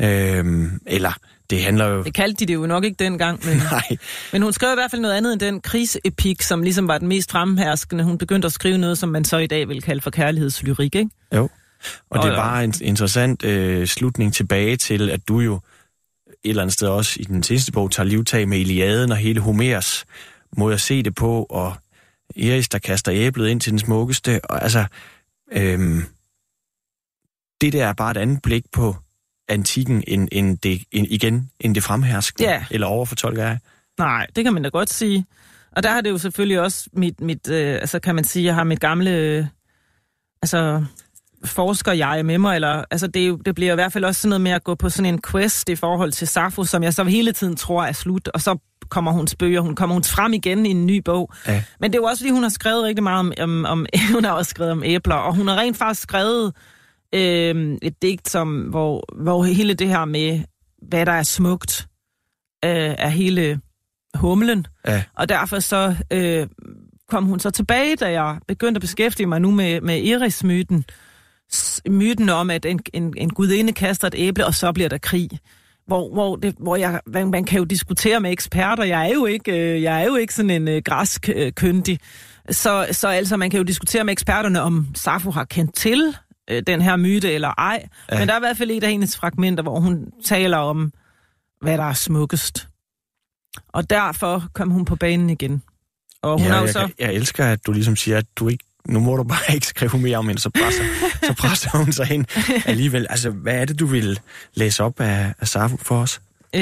[0.00, 1.12] Øhm, eller
[1.50, 2.02] det handler jo...
[2.02, 3.96] Det kaldte de det jo nok ikke dengang, men, Nej,
[4.32, 7.08] men hun skrev i hvert fald noget andet end den krigsepik, som ligesom var den
[7.08, 8.04] mest fremherskende.
[8.04, 11.10] Hun begyndte at skrive noget, som man så i dag vil kalde for kærlighedslyrik, ikke?
[11.34, 11.48] jo.
[12.10, 16.48] Og det er Og- bare en interessant øh, slutning tilbage til, at du jo et
[16.48, 20.04] eller andet sted også i den seneste bog tager livtag med Iliaden og hele Homers
[20.56, 21.74] måde at se det på, og
[22.36, 24.40] Eris, der kaster æblet ind til den smukkeste.
[24.44, 24.84] Og altså,
[25.52, 26.04] øhm,
[27.60, 28.96] det der er bare et andet blik på
[29.48, 32.50] antikken, end, end det, end, igen, end det fremherskende.
[32.50, 32.64] Ja.
[32.70, 33.58] Eller overfortolker jeg.
[33.98, 35.26] Nej, det kan man da godt sige.
[35.76, 38.54] Og der har det jo selvfølgelig også mit, mit øh, altså kan man sige, jeg
[38.54, 39.46] har mit gamle, øh,
[40.42, 40.84] altså
[41.44, 44.28] forsker jeg med mig, eller, altså det, jo, det bliver i hvert fald også sådan
[44.28, 47.04] noget med at gå på sådan en quest i forhold til Safo, som jeg så
[47.04, 50.66] hele tiden tror er slut, og så kommer hun spøger, hun kommer hun frem igen
[50.66, 51.32] i en ny bog.
[51.46, 51.62] Ja.
[51.80, 54.24] Men det er jo også, fordi hun har skrevet rigtig meget om, om, om hun
[54.24, 56.52] har også skrevet om æbler, og hun har rent faktisk skrevet
[57.14, 60.40] øh, et digt, som, hvor, hvor hele det her med,
[60.88, 61.88] hvad der er smukt,
[62.64, 63.60] øh, er hele
[64.14, 64.66] humlen.
[64.86, 65.02] Ja.
[65.14, 66.46] Og derfor så øh,
[67.08, 70.84] kom hun så tilbage, da jeg begyndte at beskæftige mig nu med, med Iris-myten.
[71.88, 75.30] Myten om, at en, en, en gudinde kaster et æble, og så bliver der krig.
[75.86, 78.84] Hvor, hvor, det, hvor jeg, man, man kan jo diskutere med eksperter.
[78.84, 81.98] Jeg er jo ikke, øh, jeg er jo ikke sådan en øh, græsk øh, kyndig.
[82.50, 86.16] Så, så altså, man kan jo diskutere med eksperterne, om Safo har kendt til
[86.50, 87.88] øh, den her myte eller ej.
[88.12, 88.18] Ja.
[88.18, 90.92] Men der er i hvert fald et af hendes fragmenter, hvor hun taler om,
[91.60, 92.68] hvad der er smukkest.
[93.68, 95.62] Og derfor kom hun på banen igen.
[96.22, 96.88] Og hun ja, har jeg, så...
[96.98, 99.98] jeg elsker, at du ligesom siger, at du ikke nu må du bare ikke skrive
[99.98, 100.84] mere om hende, så presser,
[101.22, 102.26] så presser hun sig ind
[102.66, 103.06] alligevel.
[103.10, 104.20] Altså, hvad er det, du vil
[104.54, 106.20] læse op af, af Safo for os?
[106.54, 106.60] Øh,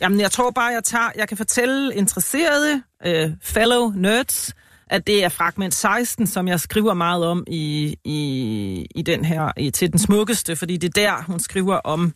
[0.00, 1.10] jamen, jeg tror bare, jeg tager...
[1.16, 4.54] Jeg kan fortælle interesserede øh, fellow nerds,
[4.86, 9.52] at det er fragment 16, som jeg skriver meget om i, i, i den her,
[9.56, 12.14] i, til den smukkeste, fordi det er der, hun skriver om,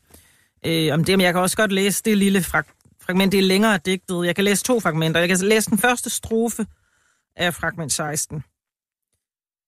[0.67, 1.19] øh, om det.
[1.19, 2.63] Men jeg kan også godt læse det lille frag,
[3.01, 4.27] fragment, det er længere digtet.
[4.27, 5.21] Jeg kan læse to fragmenter.
[5.21, 6.67] Jeg kan læse den første strofe
[7.37, 8.43] af fragment 16.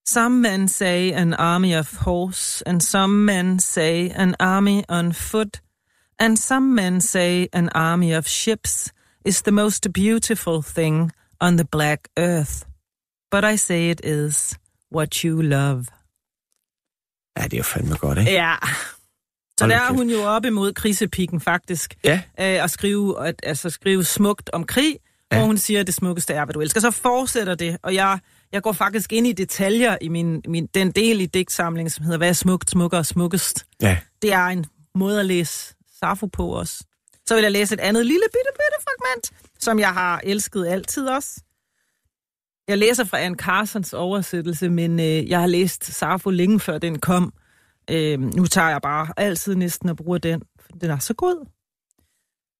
[0.07, 5.61] Some men say an army of horse, and some men say an army on foot,
[6.19, 8.91] and some men say an army of ships
[9.25, 12.70] is the most beautiful thing on the black earth.
[13.31, 14.59] But I say it is
[14.95, 15.85] what you love.
[17.37, 18.31] Ja, det er jo fandme godt, ikke?
[18.31, 18.55] Ja.
[19.57, 21.95] Så Hold der er hun jo op imod krisepikken faktisk.
[22.03, 22.21] Ja.
[22.39, 24.97] Øh, at skrive, at, altså skrive smukt om krig,
[25.31, 25.37] ja.
[25.37, 26.79] hvor hun siger, at det smukkeste er, hvad du elsker.
[26.79, 28.19] Så fortsætter det, og jeg,
[28.51, 32.17] jeg går faktisk ind i detaljer i min, min, den del i digtsamlingen, som hedder,
[32.17, 33.65] hvad er smukt, smukkere og smukkest.
[33.81, 33.97] Ja.
[34.21, 34.65] Det er en
[34.95, 36.83] måde at læse Safo på også.
[37.25, 41.07] Så vil jeg læse et andet lille bitte, bitte fragment, som jeg har elsket altid
[41.07, 41.41] også.
[42.71, 46.99] Jeg læser fra Anne Carsons oversættelse, men øh, jeg har læst Safo længe før den
[46.99, 47.33] kom.
[47.89, 51.47] Øh, nu tager jeg bare altid næsten og bruger den, for den er så god.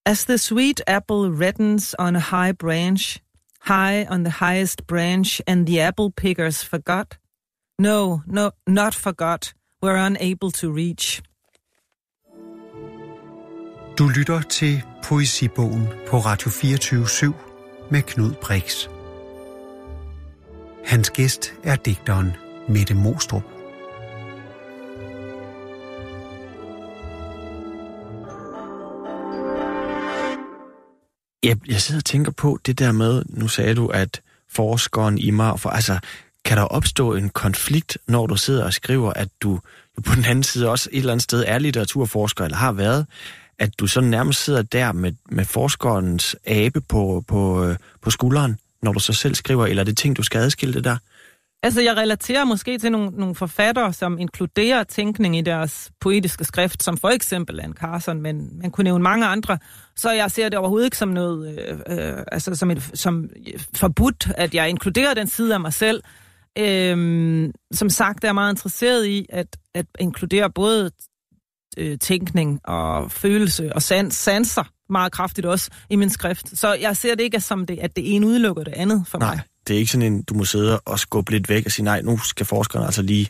[0.05, 3.20] As the sweet apple reddens on a high branch,
[3.68, 7.18] high on the highest branch, and the apple pickers forgot.
[7.80, 9.53] No, no, not forgot.
[9.86, 11.22] We're unable to reach.
[13.97, 17.34] Du lytter til Poesibogen på Radio 24
[17.91, 18.88] med Knud Brix.
[20.86, 22.36] Hans gæst er digteren
[22.69, 23.43] Mette Mostrup.
[31.43, 35.29] Jeg, jeg sidder og tænker på det der med, nu sagde du, at forskeren i
[35.29, 35.99] mig, for altså,
[36.45, 39.59] kan der opstå en konflikt, når du sidder og skriver, at du
[39.97, 43.05] jo på den anden side også et eller andet sted er litteraturforsker, eller har været,
[43.59, 48.57] at du så nærmest sidder der med, med forskerens abe på, på, øh, på skulderen,
[48.84, 50.97] når du så selv skriver, eller er det ting, du skal adskille det der?
[51.63, 56.84] Altså, jeg relaterer måske til nogle, nogle forfattere, som inkluderer tænkning i deres poetiske skrift,
[56.84, 59.57] som for eksempel Anne Carson, men man kunne nævne mange andre.
[59.95, 63.29] Så jeg ser det overhovedet ikke som noget, øh, øh, altså som, et, som
[63.75, 66.03] forbudt, at jeg inkluderer den side af mig selv.
[66.57, 70.91] Øh, som sagt er jeg meget interesseret i at, at inkludere både
[71.77, 76.57] øh, tænkning og følelse og sans, sanser meget kraftigt også i min skrift.
[76.59, 79.35] Så jeg ser det ikke som det, at det ene udelukker det andet for mig.
[79.35, 81.85] Nej, det er ikke sådan en, du må sidde og skubbe lidt væk og sige,
[81.85, 83.29] nej, nu skal forskeren altså lige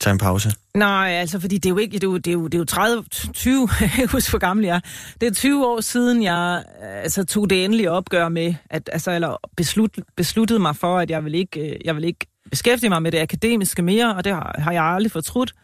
[0.00, 0.52] tage en pause.
[0.74, 2.58] Nej, altså, fordi det er jo ikke, det er jo, det er jo, det er
[2.58, 4.80] jo 30, 20, jeg kan ikke huske, hvor gammel jeg er.
[5.20, 9.10] Det er 20 år siden, jeg øh, altså, tog det endelige opgør med, at, altså,
[9.10, 13.02] eller beslut, besluttede mig for, at jeg vil ikke, øh, jeg vil ikke beskæftige mig
[13.02, 15.54] med det akademiske mere, og det har, har jeg aldrig fortrudt.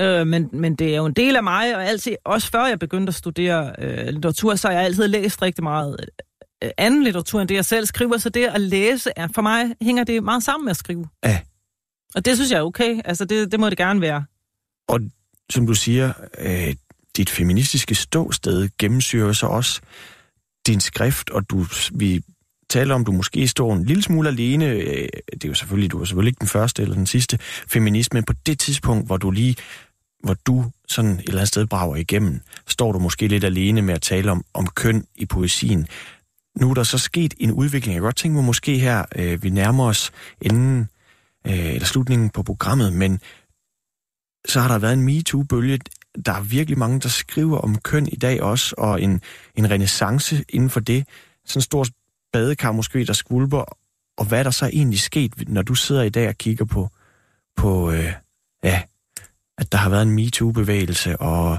[0.00, 2.78] Øh, men, men det er jo en del af mig, og altid, også før jeg
[2.78, 5.96] begyndte at studere øh, litteratur, så har jeg altid læst rigtig meget
[6.62, 9.74] øh, anden litteratur, end det jeg selv skriver, så det at læse, er, for mig
[9.82, 11.06] hænger det meget sammen med at skrive.
[11.24, 11.40] Ja.
[12.14, 14.24] Og det synes jeg er okay, altså det, det må det gerne være.
[14.88, 15.00] Og
[15.50, 16.74] som du siger, øh,
[17.16, 19.80] dit feministiske ståsted gennemsyrer så også
[20.66, 22.22] din skrift, og du, vi
[22.70, 24.66] taler om, du måske står en lille smule alene.
[24.66, 27.38] Øh, det er jo selvfølgelig, du er selvfølgelig ikke den første eller den sidste
[27.68, 29.56] feminist, men på det tidspunkt, hvor du lige
[30.26, 33.94] hvor du sådan et eller andet sted brager igennem, står du måske lidt alene med
[33.94, 35.86] at tale om, om køn i poesien.
[36.60, 37.94] Nu er der så sket en udvikling.
[37.94, 40.10] Jeg kan godt tænke mig måske her, øh, vi nærmer os
[40.42, 40.88] enden,
[41.46, 43.20] øh, eller slutningen på programmet, men
[44.48, 45.78] så har der været en MeToo-bølge.
[46.26, 49.20] Der er virkelig mange, der skriver om køn i dag også, og en,
[49.54, 51.06] en renaissance inden for det.
[51.44, 51.86] Sådan en stor
[52.32, 53.64] badekar måske, der skvulper.
[54.18, 56.88] Og hvad er der så egentlig sket, når du sidder i dag og kigger på,
[57.56, 58.12] på øh,
[58.64, 58.82] ja,
[59.58, 61.58] at der har været en MeToo-bevægelse, og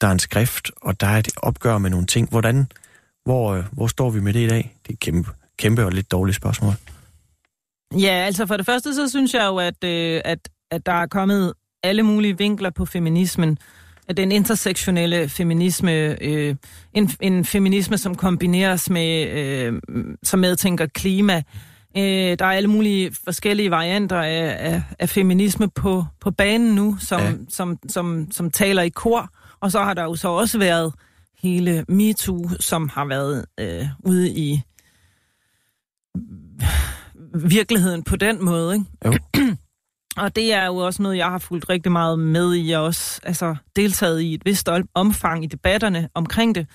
[0.00, 2.30] der er en skrift, og der er et opgør med nogle ting.
[2.30, 2.66] Hvordan,
[3.24, 4.76] hvor, øh, hvor står vi med det i dag?
[4.82, 6.74] Det er et kæmpe, kæmpe og lidt dårligt spørgsmål.
[7.98, 11.06] Ja, altså for det første, så synes jeg jo, at, øh, at, at der er
[11.06, 13.58] kommet alle mulige vinkler på feminismen.
[14.08, 16.56] At den intersektionelle feminisme, øh,
[16.94, 19.82] en, en feminisme, som kombineres med, øh,
[20.22, 21.36] som medtænker klima.
[21.36, 26.96] Øh, der er alle mulige forskellige varianter af, af, af feminisme på, på banen nu,
[27.00, 27.26] som, Ja.
[27.26, 27.34] ja.
[27.48, 29.30] som, som, som taler i kor.
[29.60, 30.92] Og så har der jo så også været
[31.42, 34.62] hele MeToo, som har været øh, ude i
[37.34, 38.86] virkeligheden på den måde, ikke?
[39.04, 39.12] Jo.
[40.16, 43.20] Og det er jo også noget, jeg har fulgt rigtig meget med i, og også
[43.22, 46.66] altså, deltaget i et vist omfang i debatterne omkring det.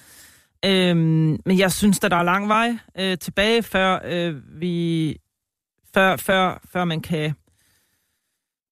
[0.66, 5.18] Øhm, men jeg synes, at der er lang vej øh, tilbage, før øh, vi
[5.94, 7.34] før, før, før man kan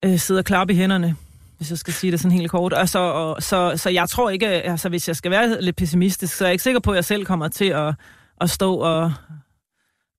[0.05, 1.15] øh, sidde og klappe i hænderne,
[1.57, 2.73] hvis jeg skal sige det sådan helt kort.
[2.73, 6.35] Og så, og, så, så jeg tror ikke, altså hvis jeg skal være lidt pessimistisk,
[6.35, 7.95] så er jeg ikke sikker på, at jeg selv kommer til at,
[8.41, 9.13] at stå og,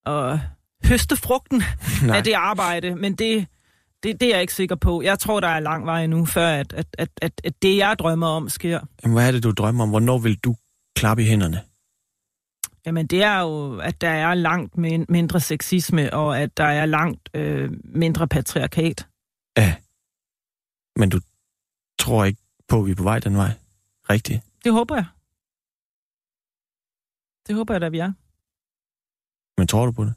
[0.07, 0.41] og
[0.85, 1.63] høste frugten
[2.07, 2.17] Nej.
[2.17, 2.95] af det arbejde.
[2.95, 3.47] Men det,
[4.03, 5.03] det, det er jeg ikke sikker på.
[5.03, 7.97] Jeg tror, der er lang vej nu, før at, at, at, at, at det, jeg
[7.99, 8.81] drømmer om, sker.
[9.03, 9.91] Jamen, hvad er det, du drømmer om?
[9.91, 10.55] Hvornår vil du
[10.97, 11.61] klappe i hænderne?
[12.87, 14.77] Jamen, det er jo, at der er langt
[15.09, 19.09] mindre sexisme, og at der er langt øh, mindre patriarkat.
[19.57, 19.77] Ja.
[20.97, 21.21] Men du
[21.99, 23.51] tror ikke på, at vi er på vej den vej?
[24.11, 24.41] Rigtigt?
[24.65, 25.07] Det håber jeg.
[27.47, 28.13] Det håber jeg da, vi er.
[29.61, 30.15] Men tror du på det?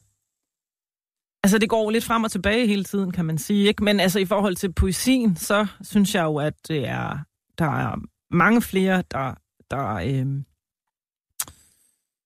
[1.43, 3.67] Altså, det går lidt frem og tilbage hele tiden, kan man sige.
[3.67, 3.83] Ikke?
[3.83, 7.19] Men altså, i forhold til poesien, så synes jeg jo, at det er,
[7.57, 7.95] der er
[8.31, 9.35] mange flere, der,
[9.71, 10.43] der, øh,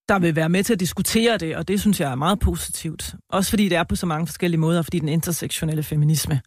[0.10, 3.16] der vil være med til at diskutere det, og det synes jeg er meget positivt.
[3.30, 6.41] Også fordi det er på så mange forskellige måder, fordi den intersektionelle feminisme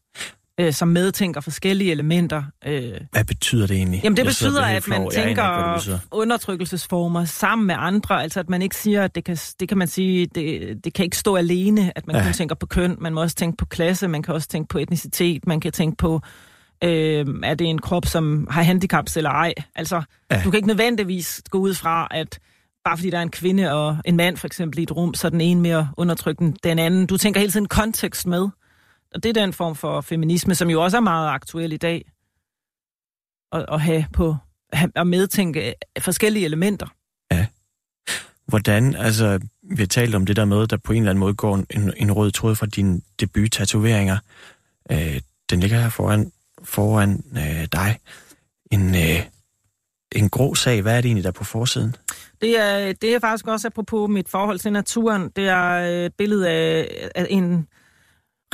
[0.61, 2.43] øh, som medtænker forskellige elementer.
[2.67, 2.93] Øh.
[3.13, 4.01] Hvad betyder det egentlig?
[4.05, 8.63] Jamen det jeg betyder, at man tænker ikke, undertrykkelsesformer sammen med andre, altså at man
[8.63, 11.93] ikke siger, at det kan, det kan man sige, det, det kan ikke stå alene,
[11.97, 12.23] at man ja.
[12.23, 14.79] kun tænker på køn, man må også tænke på klasse, man kan også tænke på
[14.79, 16.21] etnicitet, man kan tænke på,
[16.85, 19.55] øh, er det en krop, som har handicaps eller ej.
[19.75, 20.41] Altså, ja.
[20.45, 22.39] du kan ikke nødvendigvis gå ud fra, at
[22.87, 25.27] bare fordi der er en kvinde og en mand for eksempel i et rum, så
[25.27, 27.07] er den ene mere undertrykt end den anden.
[27.07, 28.49] Du tænker hele tiden kontekst med.
[29.15, 32.13] Og det er den form for feminisme, som jo også er meget aktuel i dag.
[33.53, 34.37] At, at have på
[34.73, 36.87] at medtænke forskellige elementer.
[37.33, 37.47] Ja.
[38.47, 41.35] Hvordan, altså, vi har talt om det der med, der på en eller anden måde
[41.35, 44.19] går en, en rød tråd fra dine debut-tatoveringer.
[44.91, 45.21] Øh,
[45.51, 46.33] den ligger her foran,
[46.65, 47.99] foran øh, dig.
[48.71, 49.36] En, øh,
[50.17, 50.83] en grå sag.
[50.83, 51.97] Hvad er det egentlig, der er på forsiden?
[52.41, 55.31] Det er, det er faktisk også apropos mit forhold til naturen.
[55.37, 55.71] Det er
[56.07, 57.67] et billede af, af en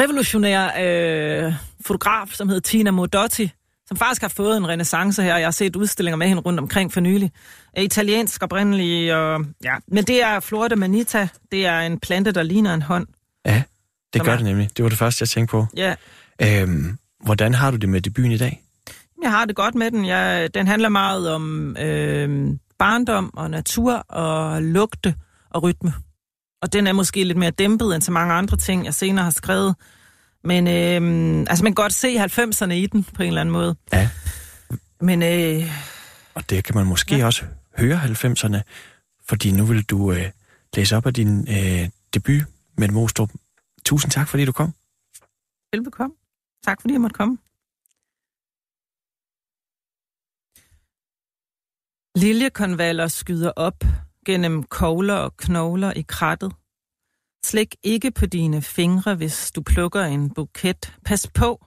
[0.01, 0.71] revolutionær
[1.47, 1.53] øh,
[1.87, 3.51] fotograf, som hedder Tina Modotti,
[3.87, 5.37] som faktisk har fået en renaissance her.
[5.37, 7.33] Jeg har set udstillinger med hende rundt omkring for nylig.
[7.75, 9.75] Er italiensk oprindelig, og, ja.
[9.89, 11.29] men det er Florida Manita.
[11.53, 13.07] Det er en plante, der ligner en hånd.
[13.47, 13.63] Ja,
[14.13, 14.37] det gør er...
[14.37, 14.71] det nemlig.
[14.77, 15.67] Det var det første, jeg tænkte på.
[15.77, 15.95] Ja.
[16.43, 18.63] Øhm, hvordan har du det med debuten i dag?
[19.23, 20.07] Jeg har det godt med den.
[20.07, 25.15] Jeg, den handler meget om øh, barndom og natur og lugte
[25.51, 25.95] og rytme.
[26.63, 29.31] Og den er måske lidt mere dæmpet end så mange andre ting, jeg senere har
[29.31, 29.75] skrevet.
[30.45, 33.77] Men øh, altså, man kan godt se 90'erne i den på en eller anden måde.
[33.93, 34.11] Ja.
[35.01, 35.23] Men...
[35.23, 35.71] Øh,
[36.35, 37.27] og det kan man måske ja.
[37.27, 37.45] også
[37.79, 38.61] høre 90'erne,
[39.29, 40.31] fordi nu vil du øh,
[40.77, 42.43] læse op af din øh, debut,
[42.79, 43.31] med Mostrup.
[43.85, 44.75] Tusind tak, fordi du kom.
[45.73, 46.15] Velbekomme.
[46.65, 47.39] Tak, fordi jeg måtte komme.
[52.17, 53.85] Liljekonvaller skyder op
[54.27, 56.53] gennem kogler og knogler i krattet.
[57.45, 60.97] Slik ikke på dine fingre, hvis du plukker en buket.
[61.05, 61.65] Pas på.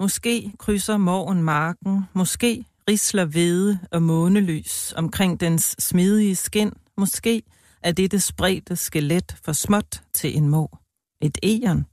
[0.00, 6.72] Måske krydser morgen marken, måske risler hvede og månelys omkring dens smidige skin.
[6.96, 7.42] Måske
[7.82, 10.76] er det det spredte skelet for småt til en må.
[11.22, 11.86] Et egern,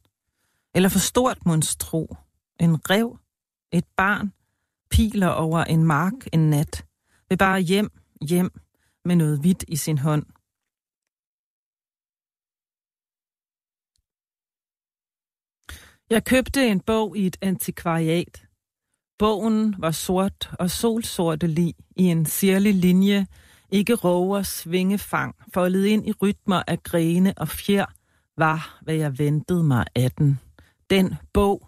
[0.75, 2.15] Eller for stort monstro.
[2.59, 3.17] En rev.
[3.71, 4.33] Et barn.
[4.89, 6.85] Piler over en mark en nat.
[7.29, 7.91] Vil bare hjem,
[8.29, 8.51] hjem,
[9.05, 10.25] med noget hvidt i sin hånd.
[16.09, 18.45] Jeg købte en bog i et antikvariat.
[19.19, 23.27] Bogen var sort og solsorte lig i en sirlig linje,
[23.69, 27.85] ikke rovers svingefang, foldet ind i rytmer af grene og fjer,
[28.37, 30.39] var, hvad jeg ventede mig af den.
[30.89, 31.67] Den bog,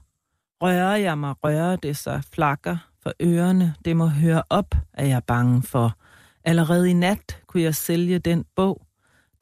[0.62, 5.24] rører jeg mig, rører det sig flakker for ørerne, det må høre op, er jeg
[5.24, 5.98] bange for.
[6.44, 8.88] Allerede i nat kunne jeg sælge den bog,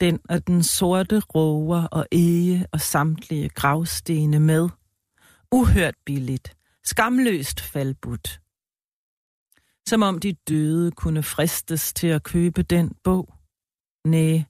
[0.02, 4.70] den og den sorte roer og ege og samtlige gravstene med.
[5.52, 8.42] Uhørt billigt, skamløst faldbudt.
[9.88, 13.34] Som om de døde kunne fristes til at købe den bog.
[14.06, 14.44] Næh,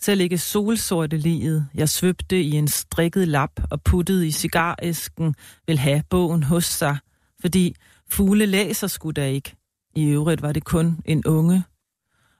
[0.00, 5.34] selv ikke solsorte livet, jeg svøbte i en strikket lap og puttede i cigaræsken,
[5.66, 6.98] vil have bogen hos sig,
[7.40, 7.76] fordi
[8.10, 9.56] fugle læser skulle der ikke.
[9.96, 11.64] I øvrigt var det kun en unge,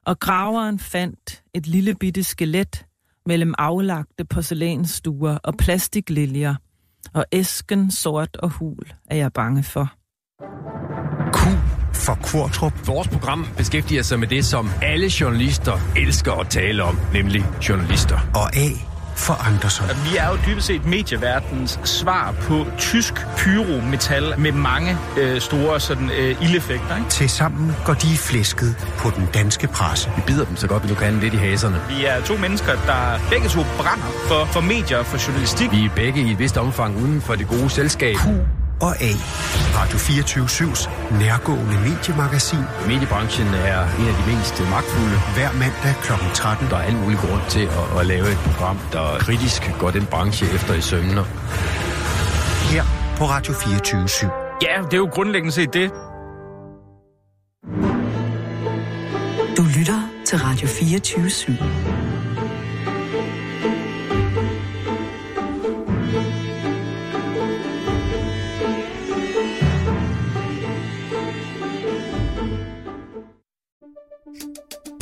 [0.07, 2.87] og graveren fandt et lille bitte skelet
[3.27, 6.55] mellem aflagte porcelænsstuer og plastikliljer,
[7.15, 9.93] og æsken sort og hul er jeg bange for.
[11.33, 11.39] Q
[11.95, 12.87] for Kvartrup.
[12.87, 18.19] Vores program beskæftiger sig med det, som alle journalister elsker at tale om, nemlig journalister.
[18.35, 19.85] Og A for Andersen.
[20.11, 26.11] Vi er jo dybest set medieverdens svar på tysk pyrometal med mange øh, store sådan,
[26.11, 26.97] øh, ildeffekter.
[26.97, 27.09] Ikke?
[27.09, 30.11] Tilsammen går de i flæsket på den danske presse.
[30.17, 31.81] Vi bider dem så godt, vi nu kan lidt i haserne.
[31.89, 35.73] Vi er to mennesker, der begge to brænder for, for medier og for journalistik.
[35.73, 38.17] Vi er begge i et vist omfang uden for det gode selskab.
[38.17, 39.13] Q og A.
[39.79, 40.83] Radio 24-7's
[41.23, 42.65] nærgående mediemagasin.
[42.87, 45.17] Mediebranchen er en af de mest magtfulde.
[45.37, 46.13] Hver mandag kl.
[46.35, 46.69] 13.
[46.71, 50.07] Der er alle mulige grund til at, at lave et program, der kritisk går den
[50.07, 51.25] branche efter i sømner.
[52.73, 52.85] Her
[53.19, 54.59] på Radio 24-7.
[54.67, 55.91] Ja, det er jo grundlæggende set det.
[59.57, 61.98] Du lytter til Radio 24 /7.